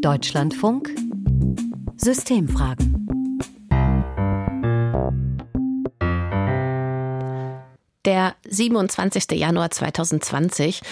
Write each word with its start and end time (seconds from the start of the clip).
Deutschlandfunk 0.00 0.94
Systemfragen 1.96 3.08
Der 8.04 8.36
27. 8.48 9.32
Januar 9.32 9.70
2020, 9.72 10.82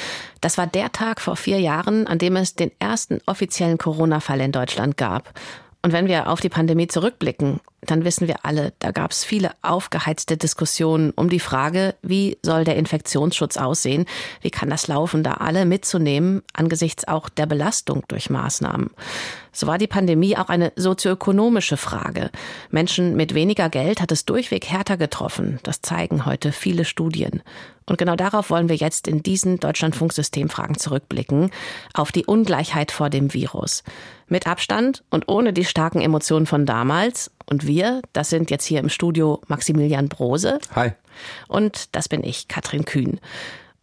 das 0.41 0.59
war 0.59 0.67
der 0.67 0.91
Tag 0.91 1.21
vor 1.21 1.37
vier 1.37 1.61
Jahren, 1.61 2.09
an 2.09 2.19
dem 2.19 2.35
es 2.35 2.57
den 2.57 2.73
ersten 2.81 3.21
offiziellen 3.27 3.79
Corona-Fall 3.79 4.41
in 4.41 4.51
Deutschland 4.51 4.97
gab. 4.97 5.39
Und 5.83 5.93
wenn 5.93 6.09
wir 6.09 6.29
auf 6.29 6.41
die 6.41 6.49
Pandemie 6.49 6.89
zurückblicken, 6.89 7.61
dann 7.91 8.05
wissen 8.05 8.29
wir 8.29 8.45
alle, 8.45 8.73
da 8.79 8.91
gab 8.91 9.11
es 9.11 9.25
viele 9.25 9.53
aufgeheizte 9.63 10.37
Diskussionen 10.37 11.11
um 11.13 11.29
die 11.29 11.41
Frage, 11.41 11.95
wie 12.03 12.39
soll 12.43 12.65
der 12.65 12.77
Infektionsschutz 12.77 13.57
aussehen? 13.57 14.07
Wie 14.41 14.51
kann 14.51 14.71
das 14.71 14.89
laufen, 14.89 15.23
da 15.23 15.35
alle 15.35 15.65
mitzunehmen 15.65 16.43
angesichts 16.53 17.07
auch 17.07 17.29
der 17.29 17.47
Belastung 17.47 18.05
durch 18.09 18.31
Maßnahmen? 18.31 18.91
So 19.53 19.67
war 19.67 19.79
die 19.79 19.87
Pandemie 19.87 20.37
auch 20.37 20.51
eine 20.51 20.73
sozioökonomische 20.77 21.79
Frage. 21.79 22.31
Menschen 22.71 23.17
mit 23.17 23.33
weniger 23.33 23.71
Geld 23.71 24.03
hat 24.03 24.13
es 24.13 24.27
durchweg 24.27 24.67
härter 24.67 24.99
getroffen. 24.99 25.61
Das 25.63 25.81
zeigen 25.81 26.27
heute 26.27 26.53
viele 26.53 26.85
Studien. 26.85 27.43
Und 27.87 27.97
genau 27.97 28.17
darauf 28.17 28.51
wollen 28.51 28.69
wir 28.69 28.77
jetzt 28.77 29.09
in 29.09 29.23
diesen 29.23 29.59
Deutschlandfunksystemfragen 29.59 30.77
zurückblicken, 30.77 31.51
auf 31.95 32.13
die 32.13 32.27
Ungleichheit 32.27 32.93
vor 32.93 33.09
dem 33.09 33.33
Virus. 33.33 33.83
Mit 34.29 34.47
Abstand 34.47 35.05
und 35.09 35.29
ohne 35.29 35.53
die 35.53 35.65
starken 35.65 36.01
Emotionen 36.03 36.47
von 36.47 36.67
damals. 36.67 37.31
Und 37.49 37.67
wir, 37.67 38.03
das 38.13 38.31
sind 38.31 38.51
jetzt 38.51 38.65
hier 38.65 38.81
im 38.81 38.89
Studio 38.89 39.41
Maximilian 39.49 40.09
Brose. 40.09 40.59
Hi. 40.75 40.93
Und 41.49 41.95
das 41.95 42.09
bin 42.09 42.25
ich, 42.25 42.49
Katrin 42.49 42.85
Kühn. 42.85 43.21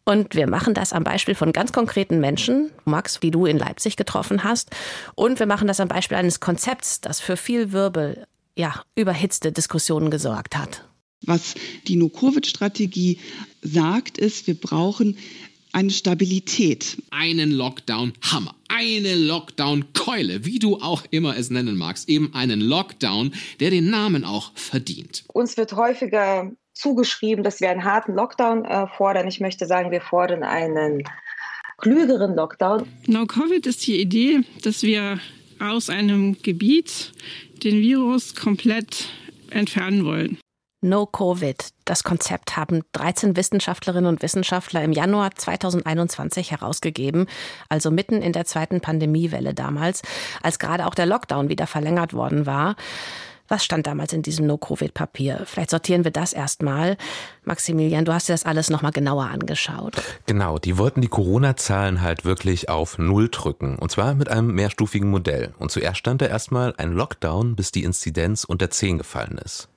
Und 0.06 0.36
wir 0.36 0.48
machen 0.48 0.74
das 0.74 0.92
am 0.92 1.04
Beispiel 1.04 1.34
von 1.34 1.54
ganz 1.54 1.72
konkreten 1.72 2.20
Menschen, 2.20 2.72
Max, 2.84 3.22
wie 3.22 3.32
du 3.32 3.46
in 3.46 3.58
Leipzig 3.58 3.96
getroffen 3.96 4.44
hast. 4.44 4.70
Und 5.16 5.40
wir 5.40 5.46
machen 5.46 5.68
das 5.68 5.80
am 5.80 5.88
Beispiel 5.88 6.18
eines 6.18 6.42
Konzepts, 6.42 7.00
das 7.00 7.22
für 7.22 7.38
viel 7.38 7.72
Wirbel, 7.72 8.28
ja, 8.56 8.84
überhitzte 8.96 9.52
Diskussionen 9.52 10.12
gesorgt 10.12 10.58
hat. 10.58 10.86
Was 11.26 11.56
die 11.88 11.96
No-Covid-Strategie 11.96 13.20
sagt, 13.62 14.18
ist, 14.18 14.46
wir 14.46 14.60
brauchen 14.60 15.18
eine 15.74 15.90
Stabilität. 15.90 16.98
Einen 17.12 17.52
Lockdown-Hammer, 17.52 18.56
eine 18.70 19.16
Lockdown-Keule, 19.16 20.46
wie 20.46 20.60
du 20.60 20.78
auch 20.78 21.04
immer 21.12 21.36
es 21.36 21.50
nennen 21.50 21.76
magst. 21.76 22.08
Eben 22.08 22.34
einen 22.34 22.62
Lockdown, 22.62 23.34
der 23.60 23.72
den 23.72 23.90
Namen 23.90 24.24
auch 24.24 24.52
verdient. 24.56 25.24
Uns 25.34 25.58
wird 25.58 25.74
häufiger 25.74 26.52
zugeschrieben, 26.74 27.44
dass 27.44 27.60
wir 27.60 27.70
einen 27.70 27.84
harten 27.84 28.14
Lockdown 28.14 28.66
äh, 28.66 28.88
fordern. 28.88 29.28
Ich 29.28 29.40
möchte 29.40 29.66
sagen, 29.66 29.92
wir 29.92 30.02
fordern 30.02 30.44
einen 30.44 31.04
klügeren 31.78 32.36
Lockdown. 32.36 32.88
No-Covid 33.08 33.66
ist 33.66 33.86
die 33.86 34.00
Idee, 34.00 34.42
dass 34.62 34.84
wir 34.84 35.20
aus 35.60 35.90
einem 35.90 36.42
Gebiet 36.42 37.12
den 37.64 37.82
Virus 37.82 38.36
komplett 38.36 39.10
entfernen 39.50 40.06
wollen. 40.06 40.38
No 40.84 41.06
Covid. 41.06 41.70
Das 41.86 42.04
Konzept 42.04 42.58
haben 42.58 42.82
13 42.92 43.36
Wissenschaftlerinnen 43.36 44.08
und 44.08 44.22
Wissenschaftler 44.22 44.84
im 44.84 44.92
Januar 44.92 45.34
2021 45.34 46.52
herausgegeben, 46.52 47.28
also 47.70 47.90
mitten 47.90 48.22
in 48.22 48.34
der 48.34 48.46
zweiten 48.46 48.82
Pandemiewelle 48.82 49.54
damals, 49.54 50.02
als 50.42 50.60
gerade 50.60 50.86
auch 50.86 50.96
der 50.96 51.06
Lockdown 51.06 51.50
wieder 51.50 51.68
verlängert 51.68 52.14
worden 52.14 52.46
war. 52.46 52.76
Was 53.50 53.64
stand 53.64 53.88
damals 53.88 54.14
in 54.14 54.22
diesem 54.22 54.48
No-Covid-Papier? 54.48 55.44
Vielleicht 55.46 55.70
sortieren 55.70 56.04
wir 56.06 56.12
das 56.12 56.34
erstmal. 56.34 56.98
Maximilian, 57.44 58.06
du 58.06 58.14
hast 58.14 58.30
dir 58.30 58.34
das 58.34 58.46
alles 58.46 58.70
nochmal 58.70 58.94
genauer 58.94 59.26
angeschaut. 59.26 60.02
Genau, 60.26 60.58
die 60.60 60.78
wollten 60.78 61.02
die 61.02 61.10
Corona-Zahlen 61.10 62.02
halt 62.02 62.24
wirklich 62.24 62.70
auf 62.70 62.98
Null 62.98 63.30
drücken. 63.30 63.78
Und 63.78 63.92
zwar 63.92 64.16
mit 64.16 64.30
einem 64.30 64.56
mehrstufigen 64.56 65.10
Modell. 65.10 65.54
Und 65.60 65.72
zuerst 65.72 66.00
stand 66.00 66.22
da 66.22 66.28
erstmal 66.28 66.74
ein 66.78 66.94
Lockdown, 66.94 67.56
bis 67.56 67.72
die 67.72 67.84
Inzidenz 67.84 68.44
unter 68.44 68.70
10 68.70 68.98
gefallen 68.98 69.38
ist. 69.38 69.68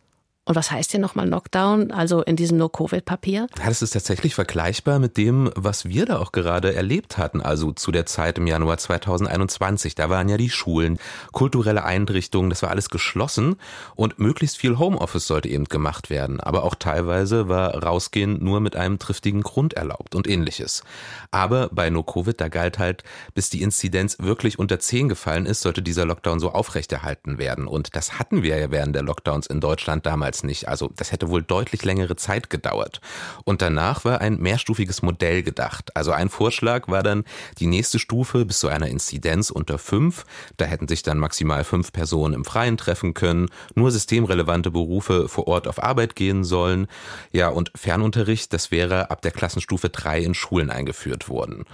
Und 0.47 0.55
was 0.55 0.71
heißt 0.71 0.93
hier 0.93 1.01
nochmal 1.01 1.29
Lockdown, 1.29 1.91
also 1.91 2.23
in 2.23 2.37
diesem 2.37 2.57
No-Covid-Papier? 2.57 3.49
Ja, 3.59 3.67
das 3.67 3.83
ist 3.83 3.91
tatsächlich 3.91 4.37
vergleichbar 4.37 5.01
mit 5.01 5.17
dem, 5.17 5.51
was 5.57 5.87
wir 5.87 6.07
da 6.07 6.21
auch 6.21 6.31
gerade 6.31 6.73
erlebt 6.73 7.19
hatten, 7.19 7.41
also 7.43 7.73
zu 7.73 7.91
der 7.91 8.07
Zeit 8.07 8.39
im 8.39 8.47
Januar 8.47 8.79
2021. 8.79 9.97
Da 9.97 10.09
waren 10.09 10.29
ja 10.29 10.37
die 10.37 10.49
Schulen, 10.49 11.01
kulturelle 11.33 11.83
Einrichtungen, 11.83 12.49
das 12.49 12.63
war 12.63 12.71
alles 12.71 12.91
geschlossen 12.91 13.57
und 13.97 14.21
möglichst 14.21 14.57
viel 14.57 14.79
Homeoffice 14.79 15.27
sollte 15.27 15.49
eben 15.49 15.65
gemacht 15.65 16.11
werden. 16.11 16.39
Aber 16.39 16.63
auch 16.63 16.77
teilweise 16.77 17.49
war 17.49 17.83
Rausgehen 17.83 18.39
nur 18.43 18.61
mit 18.61 18.77
einem 18.77 19.01
triftigen 19.01 19.43
Grund 19.43 19.75
erlaubt 19.75 20.15
und 20.15 20.29
ähnliches. 20.29 20.85
Aber 21.33 21.71
bei 21.73 21.91
No-Covid, 21.91 22.41
da 22.41 22.47
galt 22.47 22.79
halt, 22.79 23.03
bis 23.35 23.51
die 23.51 23.63
Inzidenz 23.63 24.19
wirklich 24.21 24.61
unter 24.61 24.79
10 24.79 25.09
gefallen 25.09 25.45
ist, 25.45 25.63
sollte 25.63 25.83
dieser 25.83 26.05
Lockdown 26.05 26.39
so 26.39 26.53
aufrechterhalten 26.53 27.39
werden. 27.39 27.67
Und 27.67 27.97
das 27.97 28.21
hatten 28.21 28.45
wir 28.45 28.57
ja 28.59 28.71
während 28.71 28.95
der 28.95 29.03
Lockdowns 29.03 29.49
in 29.49 29.61
Deutschland 29.61 30.07
damals 30.07 30.36
damals 30.37 30.43
nicht. 30.43 30.69
Also 30.69 30.91
das 30.97 31.13
hätte 31.13 31.29
wohl 31.29 31.43
deutlich 31.43 31.85
längere 31.85 32.17
Zeit 32.17 32.51
gedauert. 32.51 33.01
Und 33.45 33.63
danach 33.63 34.05
war 34.05 34.21
ein 34.21 34.39
mehrstufiges 34.39 35.03
Modell 35.03 35.43
gedacht. 35.43 35.97
Also 35.97 36.13
ein 36.13 36.29
Vorschlag 36.29 36.89
war 36.89 37.03
dann 37.03 37.25
die 37.59 37.67
nächste 37.67 37.99
Stufe 37.99 38.45
bis 38.45 38.61
zu 38.61 38.69
einer 38.69 38.89
Inzidenz 38.89 39.51
unter 39.51 39.79
fünf. 39.79 40.25
Da 40.57 40.65
hätten 40.67 40.89
sich 40.89 41.03
dann 41.03 41.19
maximal 41.19 41.65
fünf 41.65 41.93
Personen 41.93 42.35
im 42.35 42.45
Freien 42.45 42.77
treffen 42.77 43.15
können, 43.15 43.49
nur 43.75 43.91
systemrelevante 43.91 44.71
Berufe 44.71 45.29
vor 45.29 45.47
Ort 45.47 45.69
auf 45.69 45.83
Arbeit 45.83 46.17
gehen 46.17 46.45
sollen. 46.45 46.87
Ja, 47.33 47.49
und 47.49 47.71
Fernunterricht, 47.75 48.53
das 48.53 48.71
wäre 48.71 49.11
ab 49.11 49.23
der 49.23 49.33
Klassenstufe 49.33 49.89
drei 49.89 50.21
in 50.21 50.35
Schulen 50.35 50.71
eingeführt 50.71 51.29
worden. 51.29 51.65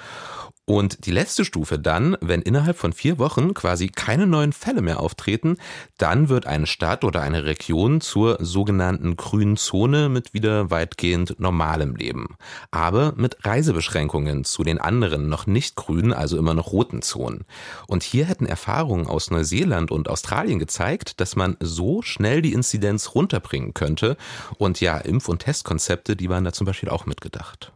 Und 0.65 1.07
die 1.07 1.11
letzte 1.11 1.45
Stufe 1.45 1.77
dann, 1.77 2.17
wenn 2.21 2.41
innerhalb 2.41 2.79
von 2.79 2.93
vier 2.93 3.19
Wochen 3.19 3.53
quasi 3.53 3.89
keine 3.89 4.29
neuen 4.29 4.53
Fälle 4.53 4.81
mehr 4.81 5.01
auftreten, 5.01 5.57
dann 5.99 6.29
wird 6.29 6.47
eine 6.47 6.69
Stadt 6.69 7.03
oder 7.03 7.21
eine 7.21 7.45
Region 7.45 8.01
zur 8.01 8.39
sogenannten 8.41 9.17
grünen 9.17 9.57
Zone 9.57 10.09
mit 10.09 10.35
wieder 10.35 10.71
weitgehend 10.71 11.41
normalem 11.41 11.97
Leben. 11.97 12.37
Aber 12.71 13.13
mit 13.17 13.45
Reisebeschränkungen 13.45 14.45
zu 14.45 14.63
den 14.63 14.81
anderen 14.81 15.29
noch 15.29 15.49
nicht 15.49 15.75
grünen, 15.75 16.13
also 16.13 16.39
immer 16.39 16.55
noch 16.55 16.71
roten 16.71 17.03
Zonen. 17.03 17.45
Und 17.89 18.05
hier 18.05 18.27
hätten 18.27 18.47
Erfahrungen 18.47 19.09
aus 19.09 19.33
Neuseeland 19.33 19.91
und 19.91 20.09
Australien 20.09 20.61
gezeigt, 20.61 21.21
dass 21.21 21.35
man 21.35 21.57
so 21.59 22.03
schnell 22.03 22.41
die 22.41 22.53
Inzidenz 22.53 23.17
runterbringen 23.17 23.75
könnte. 23.75 24.17
Und 24.59 24.81
ja, 24.81 24.97
Impf- 24.99 25.29
und 25.29 25.41
Testkonzepte, 25.41 26.15
die 26.15 26.29
waren 26.29 26.45
da 26.45 26.53
zum 26.53 26.67
Beispiel 26.67 26.89
auch 26.89 27.05
mitgedacht. 27.05 27.73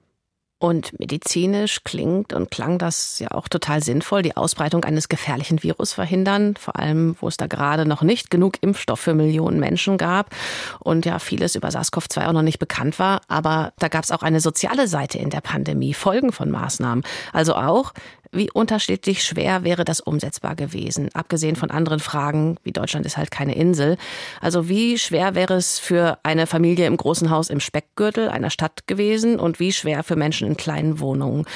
Und 0.58 0.98
medizinisch 0.98 1.84
klingt 1.84 2.32
und 2.32 2.50
klang 2.50 2.78
das 2.78 3.18
ja 3.18 3.30
auch 3.32 3.46
total 3.46 3.82
sinnvoll, 3.82 4.22
die 4.22 4.38
Ausbreitung 4.38 4.84
eines 4.84 5.10
gefährlichen 5.10 5.62
Virus 5.62 5.92
verhindern, 5.92 6.54
vor 6.56 6.78
allem 6.78 7.14
wo 7.20 7.28
es 7.28 7.36
da 7.36 7.46
gerade 7.46 7.84
noch 7.84 8.00
nicht 8.00 8.30
genug 8.30 8.62
Impfstoff 8.62 8.98
für 8.98 9.12
Millionen 9.12 9.60
Menschen 9.60 9.98
gab 9.98 10.34
und 10.80 11.04
ja 11.04 11.18
vieles 11.18 11.56
über 11.56 11.68
SARS-CoV-2 11.68 12.26
auch 12.26 12.32
noch 12.32 12.40
nicht 12.40 12.58
bekannt 12.58 12.98
war. 12.98 13.20
Aber 13.28 13.74
da 13.78 13.88
gab 13.88 14.04
es 14.04 14.10
auch 14.10 14.22
eine 14.22 14.40
soziale 14.40 14.88
Seite 14.88 15.18
in 15.18 15.28
der 15.28 15.42
Pandemie, 15.42 15.92
Folgen 15.92 16.32
von 16.32 16.50
Maßnahmen. 16.50 17.04
Also 17.34 17.54
auch, 17.54 17.92
wie 18.32 18.50
unterschiedlich 18.50 19.22
schwer 19.22 19.64
wäre 19.64 19.84
das 19.84 20.00
umsetzbar 20.00 20.54
gewesen? 20.56 21.10
Abgesehen 21.14 21.56
von 21.56 21.70
anderen 21.70 22.00
Fragen, 22.00 22.56
wie 22.62 22.72
Deutschland 22.72 23.06
ist 23.06 23.16
halt 23.16 23.30
keine 23.30 23.54
Insel. 23.54 23.96
Also 24.40 24.68
wie 24.68 24.98
schwer 24.98 25.34
wäre 25.34 25.54
es 25.54 25.78
für 25.78 26.18
eine 26.22 26.46
Familie 26.46 26.86
im 26.86 26.96
großen 26.96 27.30
Haus 27.30 27.50
im 27.50 27.60
Speckgürtel 27.60 28.28
einer 28.28 28.50
Stadt 28.50 28.86
gewesen 28.86 29.38
und 29.38 29.60
wie 29.60 29.72
schwer 29.72 30.02
für 30.02 30.16
Menschen 30.16 30.46
in 30.46 30.56
kleinen 30.56 31.00
Wohnungen? 31.00 31.46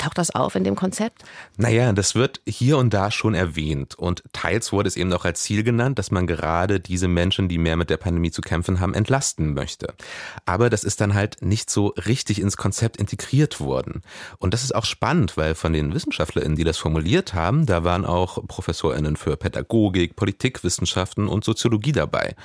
Taucht 0.00 0.16
das 0.16 0.34
auf 0.34 0.54
in 0.54 0.64
dem 0.64 0.76
Konzept? 0.76 1.24
Naja, 1.58 1.92
das 1.92 2.14
wird 2.14 2.40
hier 2.46 2.78
und 2.78 2.94
da 2.94 3.10
schon 3.10 3.34
erwähnt. 3.34 3.96
Und 3.96 4.22
teils 4.32 4.72
wurde 4.72 4.88
es 4.88 4.96
eben 4.96 5.12
auch 5.12 5.26
als 5.26 5.42
Ziel 5.42 5.62
genannt, 5.62 5.98
dass 5.98 6.10
man 6.10 6.26
gerade 6.26 6.80
diese 6.80 7.06
Menschen, 7.06 7.50
die 7.50 7.58
mehr 7.58 7.76
mit 7.76 7.90
der 7.90 7.98
Pandemie 7.98 8.30
zu 8.30 8.40
kämpfen 8.40 8.80
haben, 8.80 8.94
entlasten 8.94 9.52
möchte. 9.52 9.92
Aber 10.46 10.70
das 10.70 10.84
ist 10.84 11.02
dann 11.02 11.12
halt 11.12 11.42
nicht 11.42 11.68
so 11.68 11.88
richtig 11.88 12.40
ins 12.40 12.56
Konzept 12.56 12.96
integriert 12.96 13.60
worden. 13.60 14.00
Und 14.38 14.54
das 14.54 14.64
ist 14.64 14.74
auch 14.74 14.86
spannend, 14.86 15.36
weil 15.36 15.54
von 15.54 15.74
den 15.74 15.92
WissenschaftlerInnen, 15.92 16.56
die 16.56 16.64
das 16.64 16.78
formuliert 16.78 17.34
haben, 17.34 17.66
da 17.66 17.84
waren 17.84 18.06
auch 18.06 18.42
ProfessorInnen 18.46 19.16
für 19.16 19.36
Pädagogik, 19.36 20.16
Politikwissenschaften 20.16 21.28
und 21.28 21.44
Soziologie 21.44 21.92
dabei. 21.92 22.36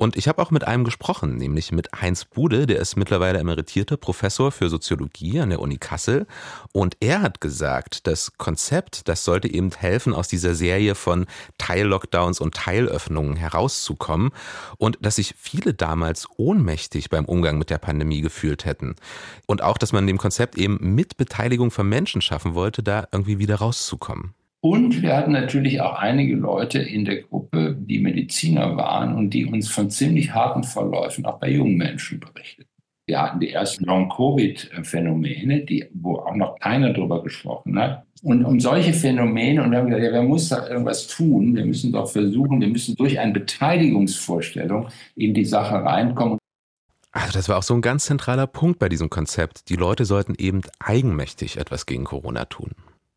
Und 0.00 0.16
ich 0.16 0.28
habe 0.28 0.40
auch 0.40 0.50
mit 0.50 0.66
einem 0.66 0.84
gesprochen, 0.84 1.36
nämlich 1.36 1.72
mit 1.72 1.90
Heinz 2.00 2.24
Bude, 2.24 2.66
der 2.66 2.78
ist 2.78 2.96
mittlerweile 2.96 3.38
emeritierter 3.38 3.98
Professor 3.98 4.50
für 4.50 4.70
Soziologie 4.70 5.40
an 5.40 5.50
der 5.50 5.60
Uni 5.60 5.76
Kassel. 5.76 6.26
Und 6.72 6.96
er 7.00 7.20
hat 7.20 7.42
gesagt, 7.42 8.06
das 8.06 8.38
Konzept, 8.38 9.08
das 9.08 9.26
sollte 9.26 9.52
eben 9.52 9.70
helfen, 9.72 10.14
aus 10.14 10.26
dieser 10.26 10.54
Serie 10.54 10.94
von 10.94 11.26
Teil-Lockdowns 11.58 12.40
und 12.40 12.54
Teilöffnungen 12.54 13.36
herauszukommen 13.36 14.30
und 14.78 14.96
dass 15.02 15.16
sich 15.16 15.34
viele 15.36 15.74
damals 15.74 16.26
ohnmächtig 16.38 17.10
beim 17.10 17.26
Umgang 17.26 17.58
mit 17.58 17.68
der 17.68 17.76
Pandemie 17.76 18.22
gefühlt 18.22 18.64
hätten. 18.64 18.96
Und 19.44 19.62
auch, 19.62 19.76
dass 19.76 19.92
man 19.92 20.06
dem 20.06 20.16
Konzept 20.16 20.56
eben 20.56 20.78
mit 20.80 21.18
Beteiligung 21.18 21.70
von 21.70 21.86
Menschen 21.86 22.22
schaffen 22.22 22.54
wollte, 22.54 22.82
da 22.82 23.06
irgendwie 23.12 23.38
wieder 23.38 23.56
rauszukommen. 23.56 24.32
Und 24.62 25.00
wir 25.00 25.16
hatten 25.16 25.32
natürlich 25.32 25.80
auch 25.80 25.94
einige 25.94 26.36
Leute 26.36 26.80
in 26.80 27.06
der 27.06 27.22
Gruppe, 27.22 27.74
die 27.78 27.98
Mediziner 27.98 28.76
waren 28.76 29.14
und 29.14 29.30
die 29.30 29.46
uns 29.46 29.70
von 29.70 29.88
ziemlich 29.88 30.34
harten 30.34 30.64
Verläufen 30.64 31.24
auch 31.24 31.40
bei 31.40 31.50
jungen 31.50 31.76
Menschen 31.76 32.20
berichteten. 32.20 32.68
Wir 33.06 33.22
hatten 33.22 33.40
die 33.40 33.50
ersten 33.50 33.84
Long-Covid-Phänomene, 33.86 35.64
wo 35.94 36.16
auch 36.18 36.36
noch 36.36 36.58
keiner 36.60 36.92
drüber 36.92 37.22
gesprochen 37.22 37.78
hat. 37.78 38.04
Und 38.22 38.44
um 38.44 38.60
solche 38.60 38.92
Phänomene, 38.92 39.62
und 39.62 39.70
wir 39.70 39.78
haben 39.78 39.86
gesagt, 39.86 40.04
ja, 40.04 40.12
wer 40.12 40.22
muss 40.22 40.50
da 40.50 40.68
irgendwas 40.68 41.06
tun? 41.06 41.56
Wir 41.56 41.64
müssen 41.64 41.90
doch 41.90 42.08
versuchen, 42.08 42.60
wir 42.60 42.68
müssen 42.68 42.94
durch 42.96 43.18
eine 43.18 43.32
Beteiligungsvorstellung 43.32 44.88
in 45.16 45.32
die 45.32 45.46
Sache 45.46 45.76
reinkommen. 45.76 46.38
Also 47.12 47.32
das 47.32 47.48
war 47.48 47.58
auch 47.58 47.62
so 47.62 47.74
ein 47.74 47.80
ganz 47.80 48.04
zentraler 48.04 48.46
Punkt 48.46 48.78
bei 48.78 48.88
diesem 48.88 49.10
Konzept. 49.10 49.70
Die 49.70 49.76
Leute 49.76 50.04
sollten 50.04 50.34
eben 50.36 50.60
eigenmächtig 50.78 51.56
etwas 51.56 51.86
gegen 51.86 52.04
Corona 52.04 52.44
tun. 52.44 52.70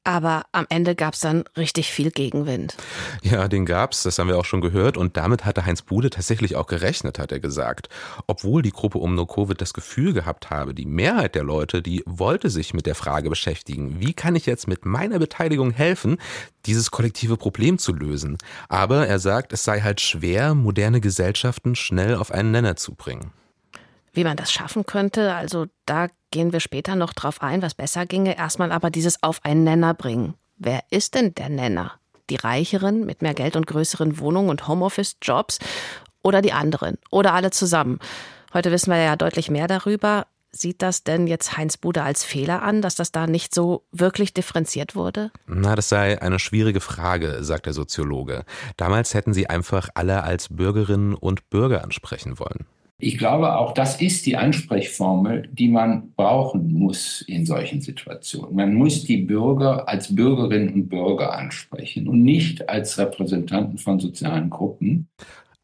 Aber 0.06 0.46
am 0.52 0.66
Ende 0.68 0.96
gab 0.96 1.14
es 1.14 1.22
dann 1.22 1.46
richtig 1.56 1.92
viel 1.92 2.12
Gegenwind. 2.12 2.76
Ja, 3.22 3.48
den 3.48 3.66
gab's, 3.66 4.04
das 4.04 4.20
haben 4.20 4.28
wir 4.28 4.38
auch 4.38 4.46
schon 4.46 4.60
gehört. 4.60 4.98
Und 4.98 5.16
damit 5.16 5.46
hatte 5.46 5.66
Heinz 5.66 5.82
Bude 5.82 6.10
tatsächlich 6.10 6.58
auch 6.58 6.68
gerechnet, 6.68 7.20
hat 7.20 7.32
er 7.32 7.40
gesagt. 7.40 7.88
Obwohl 8.28 8.62
die 8.62 8.72
Gruppe 8.72 8.98
um 8.98 9.16
No 9.16 9.26
Covid 9.26 9.62
das 9.62 9.74
Gefühl 9.74 10.14
gehabt 10.14 10.50
habe, 10.50 10.74
die 10.74 10.86
Mehrheit 10.86 11.36
der 11.36 11.44
Leute, 11.44 11.82
die 11.82 12.04
wollte 12.06 12.50
sich 12.50 12.74
mit 12.74 12.86
der 12.86 12.96
Frage 12.96 13.30
beschäftigen, 13.30 14.02
wie 14.02 14.14
kann 14.14 14.36
ich 14.36 14.46
jetzt 14.46 14.68
mit 14.68 14.86
meiner 14.86 15.20
Beteiligung 15.20 15.72
helfen, 15.72 16.18
dieses 16.66 16.92
kollektive 16.92 17.38
Problem 17.38 17.78
zu 17.78 17.94
lösen. 17.94 18.38
Aber 18.68 19.08
er 19.08 19.20
sagt, 19.20 19.54
es 19.54 19.64
sei 19.64 19.82
halt 19.82 20.02
schwer, 20.02 20.54
moderne 20.54 21.00
Gesellschaften 21.00 21.76
schnell 21.76 22.16
auf 22.16 22.32
einen 22.32 22.52
Nenner 22.52 22.76
zu 22.76 22.94
bringen. 22.94 23.32
Wie 24.14 24.24
man 24.24 24.38
das 24.38 24.52
schaffen 24.52 24.86
könnte, 24.86 25.34
also 25.34 25.66
da 25.86 26.08
gehen 26.30 26.54
wir 26.54 26.60
später 26.60 26.96
noch 26.96 27.14
drauf 27.14 27.42
ein, 27.42 27.62
was 27.62 27.74
besser 27.74 28.06
ginge. 28.06 28.38
Erstmal 28.38 28.72
aber 28.72 28.92
dieses 28.92 29.22
auf 29.24 29.44
einen 29.44 29.64
Nenner 29.64 29.94
bringen. 29.94 30.36
Wer 30.58 30.84
ist 30.92 31.16
denn 31.16 31.34
der 31.34 31.50
Nenner? 31.50 31.94
Die 32.30 32.36
Reicheren 32.36 33.06
mit 33.06 33.22
mehr 33.22 33.34
Geld 33.34 33.56
und 33.56 33.68
größeren 33.68 34.20
Wohnungen 34.20 34.50
und 34.50 34.68
Homeoffice-Jobs 34.68 35.60
oder 36.22 36.42
die 36.42 36.54
anderen 36.54 36.98
oder 37.12 37.34
alle 37.34 37.52
zusammen? 37.52 38.00
Heute 38.54 38.72
wissen 38.72 38.92
wir 38.92 39.02
ja 39.02 39.16
deutlich 39.16 39.50
mehr 39.50 39.68
darüber. 39.68 40.28
Sieht 40.52 40.84
das 40.84 41.04
denn 41.04 41.26
jetzt 41.26 41.58
Heinz 41.58 41.78
Bude 41.78 42.04
als 42.04 42.24
Fehler 42.24 42.62
an, 42.62 42.84
dass 42.84 42.94
das 42.94 43.12
da 43.12 43.26
nicht 43.26 43.56
so 43.56 43.84
wirklich 43.92 44.36
differenziert 44.36 44.96
wurde? 44.96 45.32
Na, 45.48 45.76
das 45.76 45.90
sei 45.90 46.22
eine 46.22 46.38
schwierige 46.38 46.80
Frage, 46.80 47.44
sagt 47.44 47.66
der 47.66 47.74
Soziologe. 47.74 48.46
Damals 48.78 49.16
hätten 49.16 49.34
sie 49.34 49.50
einfach 49.50 49.90
alle 49.96 50.22
als 50.22 50.50
Bürgerinnen 50.50 51.16
und 51.16 51.50
Bürger 51.50 51.84
ansprechen 51.84 52.38
wollen. 52.38 52.68
Ich 53.04 53.18
glaube, 53.18 53.58
auch 53.58 53.74
das 53.74 54.00
ist 54.00 54.26
die 54.26 54.38
Ansprechformel, 54.38 55.50
die 55.52 55.68
man 55.68 56.14
brauchen 56.16 56.72
muss 56.72 57.20
in 57.28 57.46
solchen 57.46 57.82
Situationen. 57.82 58.56
Man 58.56 58.76
muss 58.76 59.04
die 59.04 59.18
Bürger 59.18 59.90
als 59.90 60.16
Bürgerinnen 60.16 60.74
und 60.74 60.88
Bürger 60.88 61.38
ansprechen 61.38 62.08
und 62.08 62.24
nicht 62.24 62.70
als 62.70 62.98
Repräsentanten 62.98 63.78
von 63.78 64.00
sozialen 64.00 64.50
Gruppen. 64.50 65.10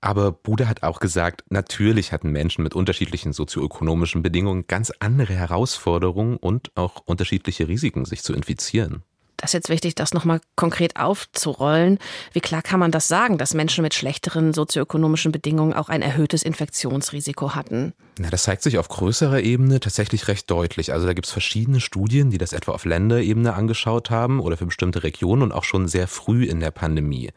Aber 0.01 0.33
Bude 0.33 0.68
hat 0.68 0.83
auch 0.83 1.00
gesagt, 1.00 1.45
natürlich 1.50 2.12
hatten 2.12 2.31
Menschen 2.31 2.62
mit 2.62 2.75
unterschiedlichen 2.75 3.31
sozioökonomischen 3.31 4.21
Bedingungen 4.21 4.68
ganz 4.68 4.92
andere 5.00 5.33
Herausforderungen 5.33 6.35
und 6.35 6.71
auch 6.75 7.03
unterschiedliche 7.06 7.69
Risiken, 7.69 8.03
sich 8.03 8.21
zu 8.21 8.33
infizieren 8.33 9.03
das 9.39 9.51
ist 9.51 9.53
jetzt 9.53 9.69
wichtig, 9.69 9.95
das 9.95 10.13
nochmal 10.13 10.41
konkret 10.56 10.97
aufzurollen. 10.97 11.97
Wie 12.33 12.41
klar 12.41 12.62
kann 12.62 12.80
man 12.80 12.91
das 12.91 13.07
sagen, 13.07 13.38
dass 13.38 13.53
Menschen 13.53 13.83
mit 13.83 13.94
schlechteren 13.94 14.53
sozioökonomischen 14.53 15.31
Bedingungen 15.31 15.74
auch 15.74 15.89
ein 15.89 16.01
erhöhtes 16.01 16.44
Infektionsrisiko 16.44 17.56
hatten? 17.56 17.94
Na, 18.21 18.30
das 18.30 18.44
zeigt 18.44 18.63
sich 18.63 18.77
auf 18.77 18.89
größerer 18.89 19.39
Ebene 19.41 19.80
tatsächlich 19.80 20.27
recht 20.27 20.51
deutlich. 20.51 20.91
Also 20.91 21.07
da 21.07 21.13
gibt 21.13 21.27
es 21.27 21.31
verschiedene 21.31 21.80
Studien, 21.80 22.31
die 22.31 22.38
das 22.38 22.51
etwa 22.51 22.74
auf 22.74 22.83
Länderebene 22.83 23.53
angeschaut 23.53 24.09
haben 24.09 24.41
oder 24.41 24.57
für 24.57 24.65
bestimmte 24.65 25.03
Regionen 25.03 25.42
und 25.42 25.51
auch 25.53 25.63
schon 25.63 25.88
sehr 25.88 26.09
früh 26.09 26.44
in 26.44 26.59
der 26.59 26.71
Pandemie. 26.71 27.30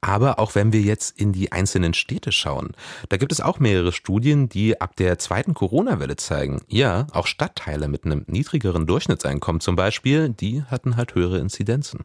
Aber 0.00 0.40
auch 0.40 0.56
wenn 0.56 0.72
wir 0.72 0.80
jetzt 0.80 1.16
in 1.20 1.32
die 1.32 1.52
einzelnen 1.52 1.94
Städte 1.94 2.32
schauen, 2.32 2.72
da 3.10 3.16
gibt 3.16 3.30
es 3.30 3.40
auch 3.40 3.60
mehrere 3.60 3.92
Studien, 3.92 4.48
die 4.48 4.80
ab 4.80 4.96
der 4.96 5.20
zweiten 5.20 5.54
Corona-Welle 5.54 6.16
zeigen, 6.16 6.62
ja, 6.66 7.06
auch 7.12 7.28
Stadtteile 7.28 7.86
mit 7.86 8.04
einem 8.04 8.24
niedrigeren 8.26 8.88
Durchschnittseinkommen 8.88 9.60
zum 9.60 9.76
Beispiel, 9.76 10.30
die 10.30 10.64
hatten 10.64 10.96
halt 10.96 11.14
höhere 11.14 11.38
Inzidenzen. 11.44 12.00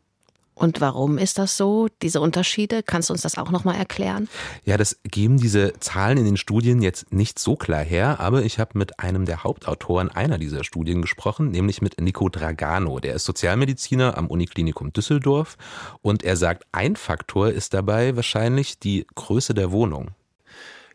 Und 0.60 0.82
warum 0.82 1.18
ist 1.18 1.38
das 1.38 1.56
so, 1.56 1.88
diese 2.02 2.20
Unterschiede? 2.20 2.84
Kannst 2.84 3.10
du 3.10 3.14
uns 3.14 3.22
das 3.22 3.38
auch 3.38 3.50
nochmal 3.50 3.78
erklären? 3.78 4.28
Ja, 4.66 4.76
das 4.76 5.00
geben 5.04 5.38
diese 5.38 5.72
Zahlen 5.80 6.18
in 6.18 6.26
den 6.26 6.36
Studien 6.36 6.82
jetzt 6.82 7.14
nicht 7.14 7.40
so 7.40 7.56
klar 7.56 7.82
her, 7.82 8.20
aber 8.20 8.44
ich 8.44 8.60
habe 8.60 8.78
mit 8.78 9.00
einem 9.00 9.26
der 9.26 9.46
Hauptautoren 9.46 10.10
einer 10.10 10.38
dieser 10.38 10.66
Studien 10.66 11.02
gesprochen, 11.02 11.50
nämlich 11.50 11.82
mit 11.82 12.02
Nico 12.02 12.28
Dragano. 12.28 13.00
Der 13.00 13.14
ist 13.14 13.24
Sozialmediziner 13.24 14.18
am 14.18 14.28
Uniklinikum 14.28 14.92
Düsseldorf 14.92 15.56
und 16.02 16.24
er 16.24 16.36
sagt, 16.36 16.66
ein 16.74 16.98
Faktor 16.98 17.52
ist 17.52 17.74
dabei 17.74 18.18
wahrscheinlich 18.18 18.80
die 18.80 19.08
Größe 19.16 19.54
der 19.54 19.72
Wohnung. 19.72 20.10